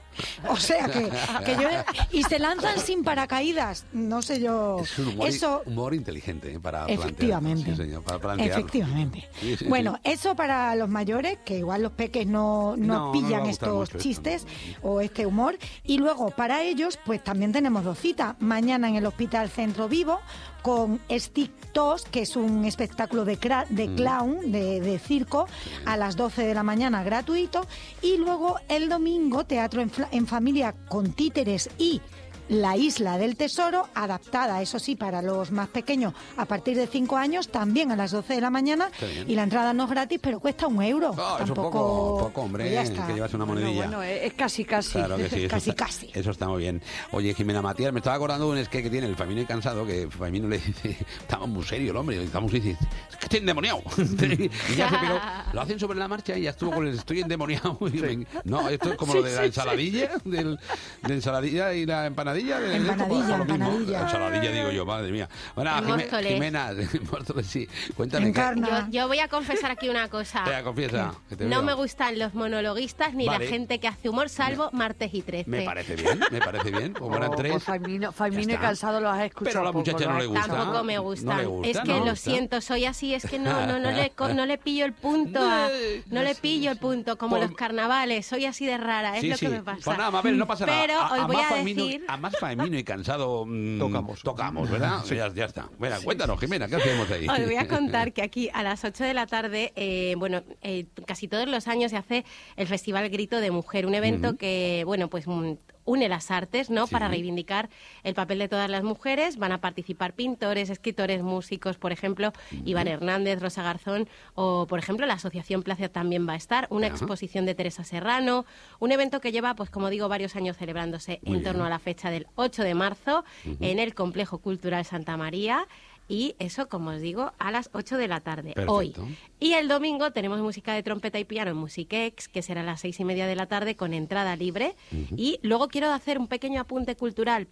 [0.49, 1.09] O sea que,
[1.45, 1.69] que yo...
[2.11, 4.79] Y se lanzan sin paracaídas, no sé yo...
[4.81, 5.61] Es un humor, Eso...
[5.65, 6.59] humor inteligente ¿eh?
[6.59, 6.85] para.
[6.85, 7.71] Efectivamente.
[7.71, 8.55] Sí, señor, para plantearlo.
[8.55, 9.29] Efectivamente.
[9.41, 13.89] Sí, sí, bueno, eso para los mayores, que igual los peques no, no, pillan estos
[13.89, 14.47] esto, chistes
[14.81, 15.57] o este humor.
[15.83, 18.35] Y luego, para ellos, pues también tenemos dos citas.
[18.39, 20.19] Mañana en el Hospital Centro Vivo
[20.61, 23.37] con Stick Toss, que es un espectáculo de,
[23.69, 23.95] de Mm.
[23.95, 25.47] clown, de, de circo,
[25.85, 27.65] a las 12 de la mañana gratuito.
[28.01, 32.01] Y luego el domingo, teatro en, en familia con títeres y
[32.49, 37.17] la Isla del Tesoro, adaptada, eso sí, para los más pequeños a partir de 5
[37.17, 38.89] años, también a las 12 de la mañana.
[39.27, 41.11] Y la entrada no es gratis, pero cuesta un euro.
[41.11, 41.71] Eso Tampoco...
[41.71, 43.07] poco, poco, hombre, ya está.
[43.07, 43.87] que llevas una monedilla.
[43.87, 44.93] Bueno, es casi, casi.
[44.93, 46.11] Claro que sí, eso Casi, está, casi.
[46.13, 46.81] Eso está muy bien.
[47.11, 49.85] Oye, Jimena Matías, me estaba acordando de un esque que tiene el Famino y Cansado,
[49.85, 52.77] que Famino le dice, estaba muy serio el hombre, y estamos y dice,
[53.09, 53.81] es que estoy endemoniado.
[53.97, 55.19] y ya se pegó,
[55.53, 57.77] lo hacen sobre la marcha y ya estuvo con el estoy endemoniado.
[57.87, 60.59] Y no, esto es como lo de la ensaladilla, del,
[61.03, 62.36] de ensaladilla y la empanadilla.
[62.43, 63.53] De- Empanadilla, como lo mismo.
[63.55, 64.01] empanadilla.
[64.01, 65.29] Ensaladilla, digo yo, madre mía.
[65.55, 66.33] Bueno, Móstoles.
[66.33, 66.71] Jimena,
[67.43, 68.31] sí, cuéntame.
[68.33, 70.43] Yo, yo voy a confesar aquí una cosa.
[70.43, 71.63] Venga, confiesa, que te no veo.
[71.63, 73.45] me gustan los monologuistas ni Vale.
[73.45, 75.49] la gente que hace humor, salvo martes y 13.
[75.49, 76.93] Me parece bien, me parece bien.
[76.93, 77.51] Como eran Oh, tres.
[77.51, 79.43] pues Faimino, Faimino Ya y los has escuchado.
[79.43, 80.19] Pero a la poco, muchacha no ¿no?
[80.19, 80.47] le gusta.
[80.47, 81.37] Tampoco me No gustan.
[81.37, 82.15] le gusta, es que no lo gusta.
[82.31, 85.39] siento, soy así, es que no, no, no, le, no le pillo el punto.
[85.41, 85.69] a-
[86.09, 88.25] no le pillo el punto, como Pues- los carnavales.
[88.25, 89.45] Soy así de rara, es Sí, lo sí.
[89.45, 89.81] que me pasa.
[89.83, 90.81] Pues nada, Mabel, no pasa nada.
[90.81, 92.05] Pero A- hoy voy a decir...
[92.07, 94.21] A más Faemino y cansado mm, tocamos.
[94.21, 95.03] Tocamos, ¿verdad?
[95.05, 95.69] Ya, ya está.
[95.77, 97.27] Bueno, cuéntanos, Jimena, ¿qué hacemos ahí?
[97.27, 100.85] Os voy a contar que aquí a las 8 de la tarde, eh, bueno, eh,
[101.05, 102.25] casi todos los años se hace
[102.55, 105.53] el Festival Grito de Mujer, un evento que, bueno, pues mm,
[105.87, 106.85] une las artes, ¿no?
[106.85, 106.93] Sí.
[106.93, 107.69] Para reivindicar
[108.03, 109.37] el papel de todas las mujeres.
[109.37, 112.33] Van a participar pintores, escritores, músicos, por ejemplo,
[112.65, 116.87] Iván Hernández, Rosa Garzón, o, por ejemplo, la Asociación Plaza también va a estar, una
[116.87, 118.45] exposición de Teresa Serrano,
[118.79, 121.67] un evento que lleva, pues como digo, varios años celebrándose Muy en torno bien.
[121.67, 123.23] a la fecha del 8 de marzo
[123.61, 125.67] en el Complejo Cultural Santa María.
[126.07, 128.93] Y eso, como os digo, a las 8 de la tarde, hoy.
[129.39, 132.81] Y el domingo tenemos música de trompeta y piano en Musiquex, que será a las
[132.81, 134.75] seis y media de la tarde con entrada libre.
[135.15, 137.47] Y luego quiero hacer un pequeño apunte cultural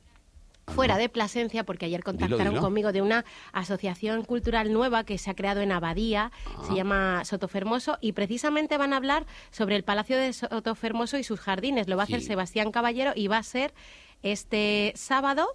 [0.68, 2.62] fuera de Plasencia, porque ayer contactaron dilo.
[2.62, 6.32] conmigo de una asociación cultural nueva que se ha creado en Abadía,
[6.68, 11.39] se llama Sotofermoso, y precisamente van a hablar sobre el Palacio de Sotofermoso y sus
[11.39, 11.88] jardines.
[11.88, 12.22] Lo va a hacer.
[12.22, 13.74] Sebastián Caballero y va a ser
[14.24, 15.47] este sábado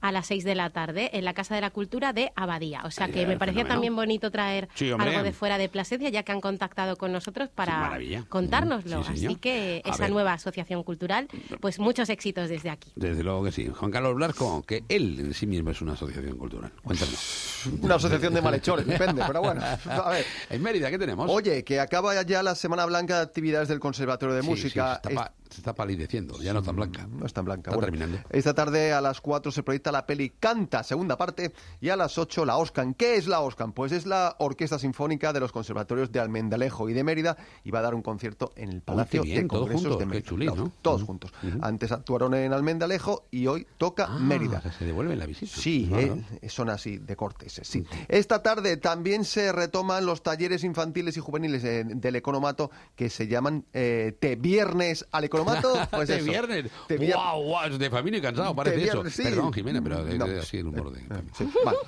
[0.00, 2.82] a las 6 de la tarde en la Casa de la Cultura de Abadía.
[2.84, 3.74] O sea Ay, que me parecía fenómeno.
[3.74, 7.48] también bonito traer Sí, algo de fuera de Plasencia, ya que han contactado con nosotros
[7.54, 8.24] para maravilla.
[8.28, 9.02] contárnoslo.
[9.04, 9.32] Sí, señor.
[9.32, 10.10] Así que A esa ver.
[10.12, 11.28] nueva asociación cultural,
[11.60, 12.92] pues muchos éxitos desde aquí.
[12.96, 13.68] Desde luego que sí.
[13.68, 16.70] Juan Carlos Blasco, que él en sí mismo es una asociación cultural.
[16.82, 17.64] Cuéntanos.
[17.82, 19.60] Una asociación de malhechores, depende, pero bueno.
[19.62, 20.24] A ver.
[20.50, 21.28] En Mérida, ¿qué tenemos?
[21.30, 25.00] Oye, que acaba ya la Semana Blanca de actividades del Conservatorio de Sí, Música.
[25.02, 27.06] sí, está se está palideciendo, ya no tan blanca.
[27.10, 27.70] No es tan blanca.
[27.70, 28.18] Está Bueno, terminando.
[28.30, 32.18] Esta tarde a las 4 se proyecta la peli Canta, segunda parte, y a las
[32.18, 32.94] 8 la OSCAN.
[32.94, 33.72] ¿Qué es la OSCAN?
[33.72, 37.78] Pues es la Orquesta Sinfónica de los Conservatorios de Almendalejo y de Mérida y va
[37.80, 40.26] a dar un concierto en el Palacio bien, de Congresos junto, de Mérida.
[40.28, 40.72] chulín, ¿no?
[40.82, 41.32] Todos juntos.
[41.60, 44.62] Antes actuaron en Almendalejo y hoy toca Mérida.
[44.64, 45.52] Ah, Se devuelve la visita.
[45.54, 46.18] Sí, Claro.
[46.42, 47.60] eh, son así de cortes.
[47.62, 47.84] Sí.
[48.08, 53.26] Esta tarde también se retoman los talleres infantiles y juveniles eh, del Economato que se
[53.28, 55.37] llaman eh, Te Viernes al Economato.
[55.90, 56.24] Pues de eso.
[56.24, 56.64] viernes.
[56.86, 59.08] Te guau, es de familia y cansado, parece eso.
[59.10, 59.22] sí.
[59.22, 60.26] Perdón, Jimena, pero de- No.
[60.26, 61.00] de- así el humor de...
[61.36, 61.78] Sí, vale.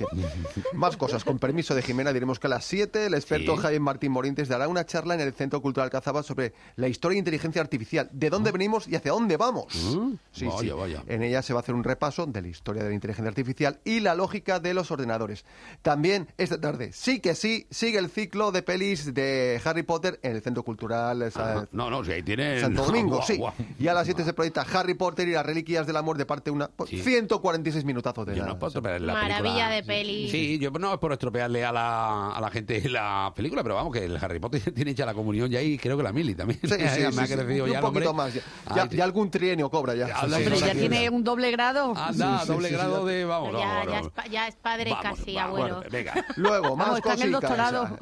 [0.72, 1.24] Más cosas.
[1.24, 3.62] Con permiso de Jimena, diremos que a las 7 el experto Sí.
[3.62, 7.18] Javier Martín Morintes dará una charla en el Centro Cultural Cazaba sobre la historia e
[7.18, 9.66] inteligencia artificial, de dónde venimos y hacia dónde vamos.
[10.32, 10.54] Sí, Ah.
[10.56, 10.70] Vaya, sí.
[10.78, 11.02] vaya.
[11.06, 13.78] En ella se va a hacer un repaso de la historia de la inteligencia artificial
[13.84, 15.44] y la lógica de los ordenadores.
[15.82, 20.36] También esta tarde, sí que sí, sigue el ciclo de pelis de Harry Potter en
[20.36, 21.66] el Centro Cultural Ajá.
[21.72, 22.60] No, no, si ahí tienen...
[22.60, 23.39] Santo Domingo, sí.
[23.78, 26.50] Y a las 7 se proyecta Harry Potter y las Reliquias del Amor de parte
[26.50, 26.70] 1.
[26.86, 29.68] 146 minutazos de Yo no puedo la Maravilla película.
[29.70, 30.30] de peli.
[30.30, 33.92] Sí, yo no es por estropearle a la, a la gente la película, pero vamos,
[33.92, 36.60] que el Harry Potter tiene hecha la comunión ya y creo que la Mili también.
[36.62, 37.34] Sí, sí, me sí, ha sí.
[37.34, 38.04] crecido Y ya un el hombre.
[38.04, 38.34] poquito más.
[38.34, 38.40] Ya,
[38.74, 38.96] ya- Ay, sí.
[38.96, 40.06] ya algún trienio cobra ya.
[40.14, 41.08] Ah, sí, Hombre, sí, ya sí, tiene sí.
[41.08, 41.92] un doble grado.
[41.96, 43.12] Anda, Sí, sí, doble sí, grado sí.
[43.14, 43.24] de...
[43.24, 44.12] Vamos, ya, vamos, ya, vamos.
[44.24, 45.50] es, ya es padre Vamos, casi, vamos.
[45.58, 45.74] abuelo.
[45.76, 46.26] Bueno, venga.
[46.36, 47.98] Luego, más doctorado.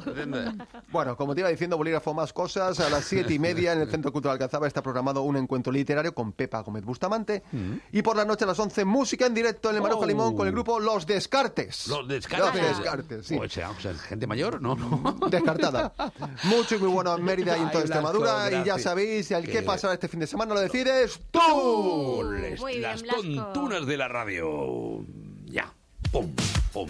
[0.91, 2.79] Bueno, como te iba diciendo, bolígrafo, más cosas.
[2.81, 6.15] A las siete y media en el Centro Cultural Cazaba está programado un encuentro literario
[6.15, 7.43] con Pepa Gómez Bustamante.
[7.93, 10.07] Y por la noche a las 11, música en directo en el Maruja Oh.
[10.09, 11.87] Limón con el grupo Los Descartes.
[11.89, 12.63] Los descartes.
[12.63, 13.37] Los Descartes, sí.
[13.37, 14.75] O sea, o sea, gente mayor, ¿no?
[14.77, 15.15] no.
[15.31, 15.93] Descartada.
[16.45, 18.51] Mucho y muy bueno en Mérida y en toda Extremadura.
[18.51, 22.23] y ya sabéis, el Qué- que pasará este fin de semana lo decides tú.
[22.33, 25.05] Les- bien, las tontunas de la radio.
[25.47, 25.73] Ya.
[26.13, 26.33] Pum,
[26.73, 26.89] pum.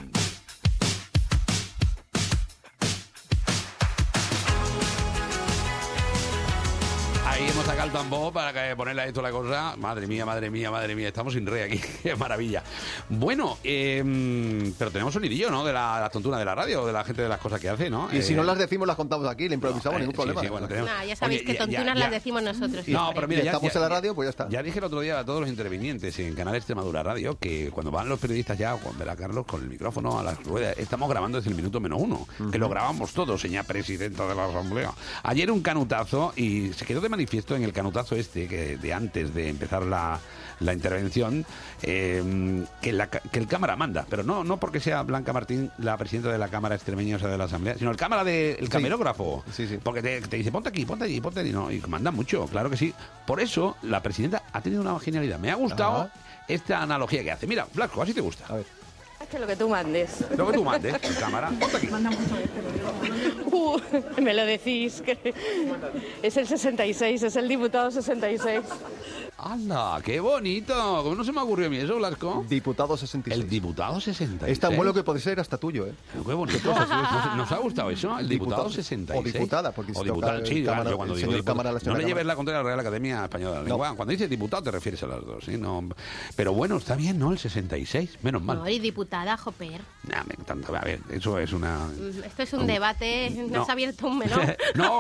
[7.39, 9.77] Ahí hemos sacado el tambor para que ponerle a esto la cosa.
[9.77, 11.07] Madre mía, madre mía, madre mía.
[11.09, 11.81] Estamos sin rey aquí.
[12.03, 12.65] Qué maravilla.
[13.09, 15.65] Bueno, eh, pero tenemos sonidillo, ¿no?
[15.65, 17.91] De la, la tontuna de la radio, de la gente de las cosas que hace,
[17.91, 18.09] ¿no?
[18.13, 20.41] Y si Eh, no las decimos, las contamos aquí, le improvisamos, eh, ningún problema.
[20.41, 22.89] sí, bueno, tenemos- Nah, ya sabéis Oye, que ya- tontunas ya- las decimos nosotros.
[22.89, 24.49] No, pero mira, ya, estamos ya- en la radio, pues ya está.
[24.49, 27.93] Ya dije el otro día a todos los intervinientes en Canal Extremadura Radio que cuando
[27.93, 31.39] van los periodistas ya, cuando verá Carlos con el micrófono a las ruedas, estamos grabando
[31.39, 34.91] desde el minuto menos uno, que lo grabamos todos, señora presidenta de la Asamblea.
[35.23, 39.35] Ayer un canutazo y se quedó de manifiesto en el canutazo este, que de antes
[39.35, 40.19] de empezar la,
[40.61, 41.45] la intervención,
[41.83, 45.99] eh, que, la que el Cámara manda, pero no, no porque sea Blanca Martín la
[45.99, 48.71] presidenta de la Cámara Extremeña, o sea, de la Asamblea, sino el Cámara de, el
[48.71, 49.45] camerógrafo.
[49.83, 52.71] Porque te, te dice, ponte aquí, ponte allí, ponte allí, no, y manda mucho, claro
[52.71, 52.95] que sí.
[53.27, 55.39] Por eso, la presidenta ha tenido una genialidad.
[55.39, 56.09] Me ha gustado
[56.49, 57.47] esta analogía que hace.
[57.47, 58.47] Mira, Blasco, así te gusta.
[58.49, 58.78] A ver.
[59.21, 60.25] Es que lo que tú mandes.
[60.37, 61.51] Lo que tú mandes, en cámara.
[61.59, 61.89] Ponte aquí.
[63.51, 63.79] Uh,
[64.21, 65.35] me lo decís, que
[66.23, 68.61] es el 66, es el diputado 66.
[69.41, 70.01] ¡Hala!
[70.05, 70.75] ¡Qué bonito!
[71.05, 72.45] ¿Cómo no se me ocurrió a mí eso, Blasco?
[72.49, 73.45] Diputado 66.
[73.45, 74.51] El diputado 66.
[74.51, 75.95] Es tan bueno que puede ser hasta tuyo, ¿eh?
[76.27, 76.75] Qué bonito.
[76.75, 78.19] ¿Nos, nos ha gustado eso?
[78.19, 79.35] El diputado, Diputado 66.
[79.35, 81.79] o diputada, porque o si diputada, toca sí, cámara- yo cuando digo diputado- cámara, la
[81.85, 83.95] no le lleves la contraria a la Real Academia Española de la Lengua.
[83.95, 85.57] Cuando dices diputado te refieres a las dos, ¿sí?
[85.57, 85.89] No,
[86.35, 87.31] pero bueno, está bien, ¿no?
[87.31, 88.59] El 66, menos mal.
[88.59, 89.81] No, y diputada, Joper.
[90.03, 90.77] Nah, me encanta.
[90.77, 91.79] A ver, eso es una...
[91.87, 92.67] Mm, Esto es un No.
[92.67, 93.63] debate, no, No.
[93.63, 94.41] has abierto un melón.
[94.75, 94.99] no,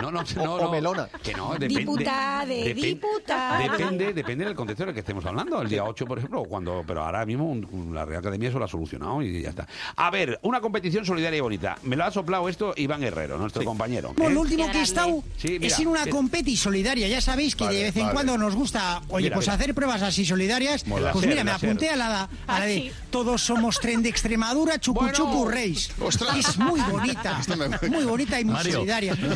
[0.00, 1.08] no, no, no, no, melona.
[1.22, 1.78] Que no, depende.
[1.80, 3.59] Diputade, depen- diputade.
[3.68, 5.60] Depende, depende del contexto en el que estemos hablando.
[5.62, 8.58] El día 8, por ejemplo, o cuando, pero ahora mismo un- la Real Academia eso
[8.58, 9.66] lo ha solucionado y ya está.
[9.96, 11.76] A ver, una competición solidaria y bonita.
[11.82, 14.12] Me lo ha soplado esto Iván Herrero, nuestro compañero.
[14.16, 14.34] Bueno, ¿eh?
[14.34, 17.08] lo último que he estado Sí, mira, es en una competi solidaria.
[17.08, 18.14] Ya sabéis que Vale, de vez en vale.
[18.14, 19.54] cuando nos gusta, oye, Mira, pues mira.
[19.54, 20.86] hacer pruebas así solidarias.
[20.86, 21.12] Mola.
[21.12, 22.92] Pues mira, me apunté a la, a la de sí.
[23.10, 25.90] Todos somos tren de Extremadura, chucu chucu reis.
[26.00, 26.36] Ostras.
[26.36, 27.40] Es muy bonita,
[27.90, 28.72] muy bonita y muy Mario.
[28.74, 29.16] solidaria.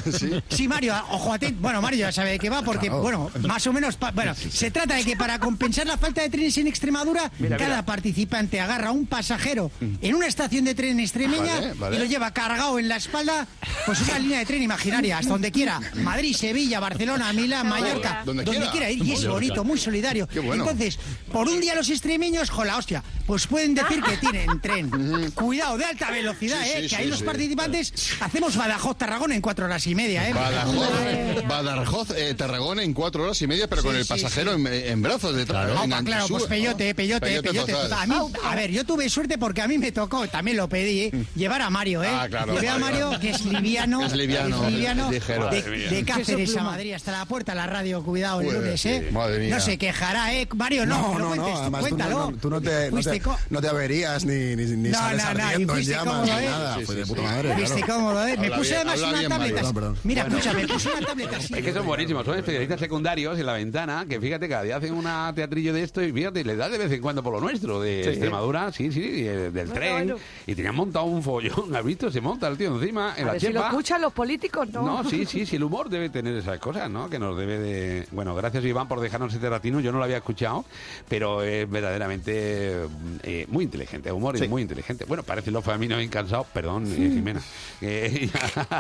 [0.49, 0.69] Sí.
[0.69, 1.61] Mario, ojo atento.
[1.61, 3.03] Bueno, Mario ya sabe de qué va, porque, Claro.
[3.03, 6.31] bueno, más o menos, pa- bueno, se trata de que para compensar la falta de
[6.31, 7.85] trenes en Extremadura, Mira, cada mira.
[7.87, 11.97] participante agarra un pasajero en una estación de tren extremeña Vale, vale.
[11.97, 13.47] y lo lleva cargado en la espalda,
[13.87, 15.81] pues una línea de tren imaginaria, hasta donde quiera.
[15.97, 18.91] Madrid, Sevilla, Barcelona, Milán, Mallorca, Donde donde, quiera.
[18.91, 19.05] ir.
[19.05, 20.27] Y es bonito, muy solidario.
[20.29, 20.65] Qué bueno.
[20.65, 20.99] Entonces,
[21.33, 24.91] por un día los extremeños, con la hostia, pues pueden decir que tienen tren.
[25.35, 26.83] Cuidado, de alta velocidad, Sí, ¿eh?
[26.83, 30.33] sí, que ahí sí, los participantes hacemos Badajoz-Tarragona en cuatro horas y media, ¿eh?
[30.33, 34.67] Badajoz, Badajoz eh, Tarragona en cuatro horas y media, pero con el sí, pasajero En,
[34.67, 35.67] en brazos detrás.
[35.67, 36.29] claro, antisur.
[36.39, 37.73] pues peyote, peyote, Peyote peyote.
[37.73, 37.93] total.
[37.93, 41.01] A, mí- a ver, yo tuve suerte porque a mí me tocó, también lo pedí,
[41.03, 41.11] ¿eh?
[41.35, 42.09] llevar a Mario, ¿eh?
[42.11, 43.11] Ah, claro, Llevé a Mario.
[43.21, 46.63] Que es liviano, Es liviano, es de, de Cáceres a.
[46.65, 49.05] Madrid hasta la puerta la radio, cuidado el Pues, lunes, ¿eh?
[49.09, 49.13] sí.
[49.15, 49.55] Madre mía.
[49.57, 50.49] No se quejará, ¿eh?
[50.55, 52.31] Mario, no, No, no, no, cuentes tú, no, cuéntalo.
[52.31, 55.77] no, tú no te, no, te, co- no te averías ni, ni, ni sales ardiendo
[55.77, 56.47] en llamas ¿eh?
[56.47, 56.77] nada.
[56.79, 58.27] De puta madre, claro.
[58.29, 58.37] ¿eh?
[58.39, 59.63] Me puse además una tableta.
[60.05, 60.39] Mira, Bueno.
[60.39, 61.55] escucha, me puse una tableta así.
[61.55, 64.95] Es que son buenísimos, son especialistas secundarios en la ventana, que fíjate, cada día hacen
[64.95, 67.81] una teatrillo de esto y fíjate, le da de vez en cuando por lo nuestro,
[67.81, 68.11] de Sí.
[68.11, 70.15] Extremadura, sí, sí, eh, del tren,
[70.47, 72.11] y tenían montado un follón, ¿has visto?
[72.11, 74.83] Se monta el tío encima, en A la ver si lo escuchan los políticos, ¿no?
[74.83, 77.09] No, sí, sí, sí, el humor debe tener esas cosas, ¿no?
[77.09, 78.07] Que nos debe de...
[78.11, 80.65] Bueno, gracias Iván por dejarnos este ratino, yo no lo había escuchado,
[81.09, 82.87] pero es verdaderamente
[83.23, 84.45] eh, muy inteligente, humor Sí.
[84.45, 85.05] y muy inteligente.
[85.07, 87.41] Bueno, parecen los faminos incansados, perdón, eh, Jimena.
[87.81, 88.29] Eh,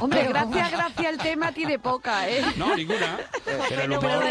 [0.00, 2.42] Hombre, gracias, gracias, el tema tiene poca, ¿eh?
[2.56, 3.18] no, ninguna.
[3.68, 4.24] Pero el humor...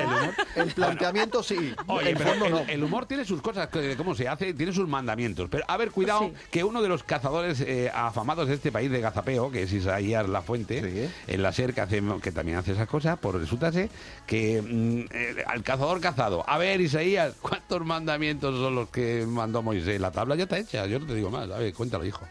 [0.00, 2.58] el humor- El planteamiento sí, Oye, el pero fondo el, no.
[2.60, 5.48] el humor tiene sus cosas, cómo se hace, tiene sus mandamientos.
[5.50, 6.32] Pero a ver, cuidado, Sí.
[6.50, 10.28] que uno de los cazadores eh, afamados de este país de gazapeo, que es Isaías
[10.28, 11.10] La Fuente, Sí.
[11.32, 13.88] en la SER, que, hace, que también hace esas cosas, pues resulta ser
[14.26, 16.44] que mm, eh, al cazador cazado.
[16.48, 20.00] A ver, Isaías, ¿cuántos mandamientos son los que mandó Moisés?
[20.00, 21.50] La tabla ya está hecha, yo no te digo más.
[21.50, 22.26] A ver, cuéntalo, hijo.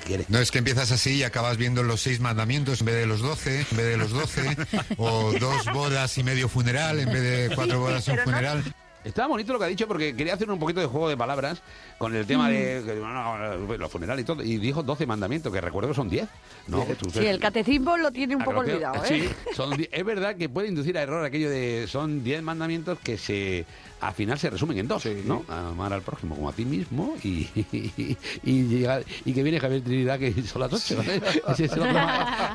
[0.00, 0.24] Quiere?
[0.28, 3.20] No es que empiezas así y acabas viendo los seis mandamientos en vez de los
[3.20, 4.56] doce, en vez de los doce,
[4.96, 8.62] o dos bodas y medio funeral en vez de cuatro bodas y un funeral.
[9.02, 11.62] Está bonito lo que ha dicho porque quería hacer un poquito de juego de palabras
[11.96, 14.42] con el tema de no, no, los funerales y todo.
[14.42, 16.28] Y dijo 12 mandamientos, que recuerdo que son 10.
[16.66, 16.84] ¿no?
[16.98, 19.08] Tú- Sí, el catecismo lo tiene un Ah, poco olvidado, ¿eh?
[19.08, 23.16] Sí, son es verdad que puede inducir a error aquello de son 10 mandamientos que
[23.16, 23.64] se
[24.00, 25.44] al final se resumen en dos, ¿no?
[25.48, 27.48] Amar al prójimo como a ti mismo y,
[28.42, 31.02] y, llegar- y que viene Javier Trinidad que son las 8.
[31.48, 31.90] Ese es el otro-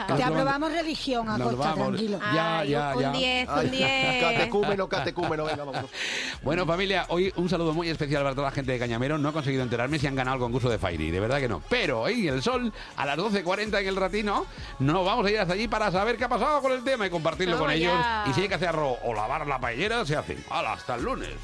[0.09, 1.87] el Te aprobamos religión, Acosta, vamos.
[1.89, 2.19] tranquilo.
[2.33, 3.11] Ya, Ay, ya, un ya.
[3.11, 4.21] 10, Ay, un 10.
[4.21, 5.89] Catecúmeno, catecúmeno, venga, vámonos.
[6.43, 9.17] Bueno, familia, hoy un saludo muy especial para toda la gente de Cañamero.
[9.17, 11.61] No he conseguido enterarme si han ganado el concurso de Fairy, de verdad que no.
[11.69, 14.45] Pero hoy el sol, a las 12.40 en el ratino,
[14.79, 17.09] nos vamos a ir hasta allí para saber qué ha pasado con el tema y
[17.09, 17.93] compartirlo Vamos con ellos.
[17.93, 18.25] ya.
[18.29, 20.37] Y si hay que hacer arroz o lavar la paellera, se hace.
[20.49, 21.34] ¡Hala, hasta el lunes!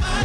[0.00, 0.22] Yeah.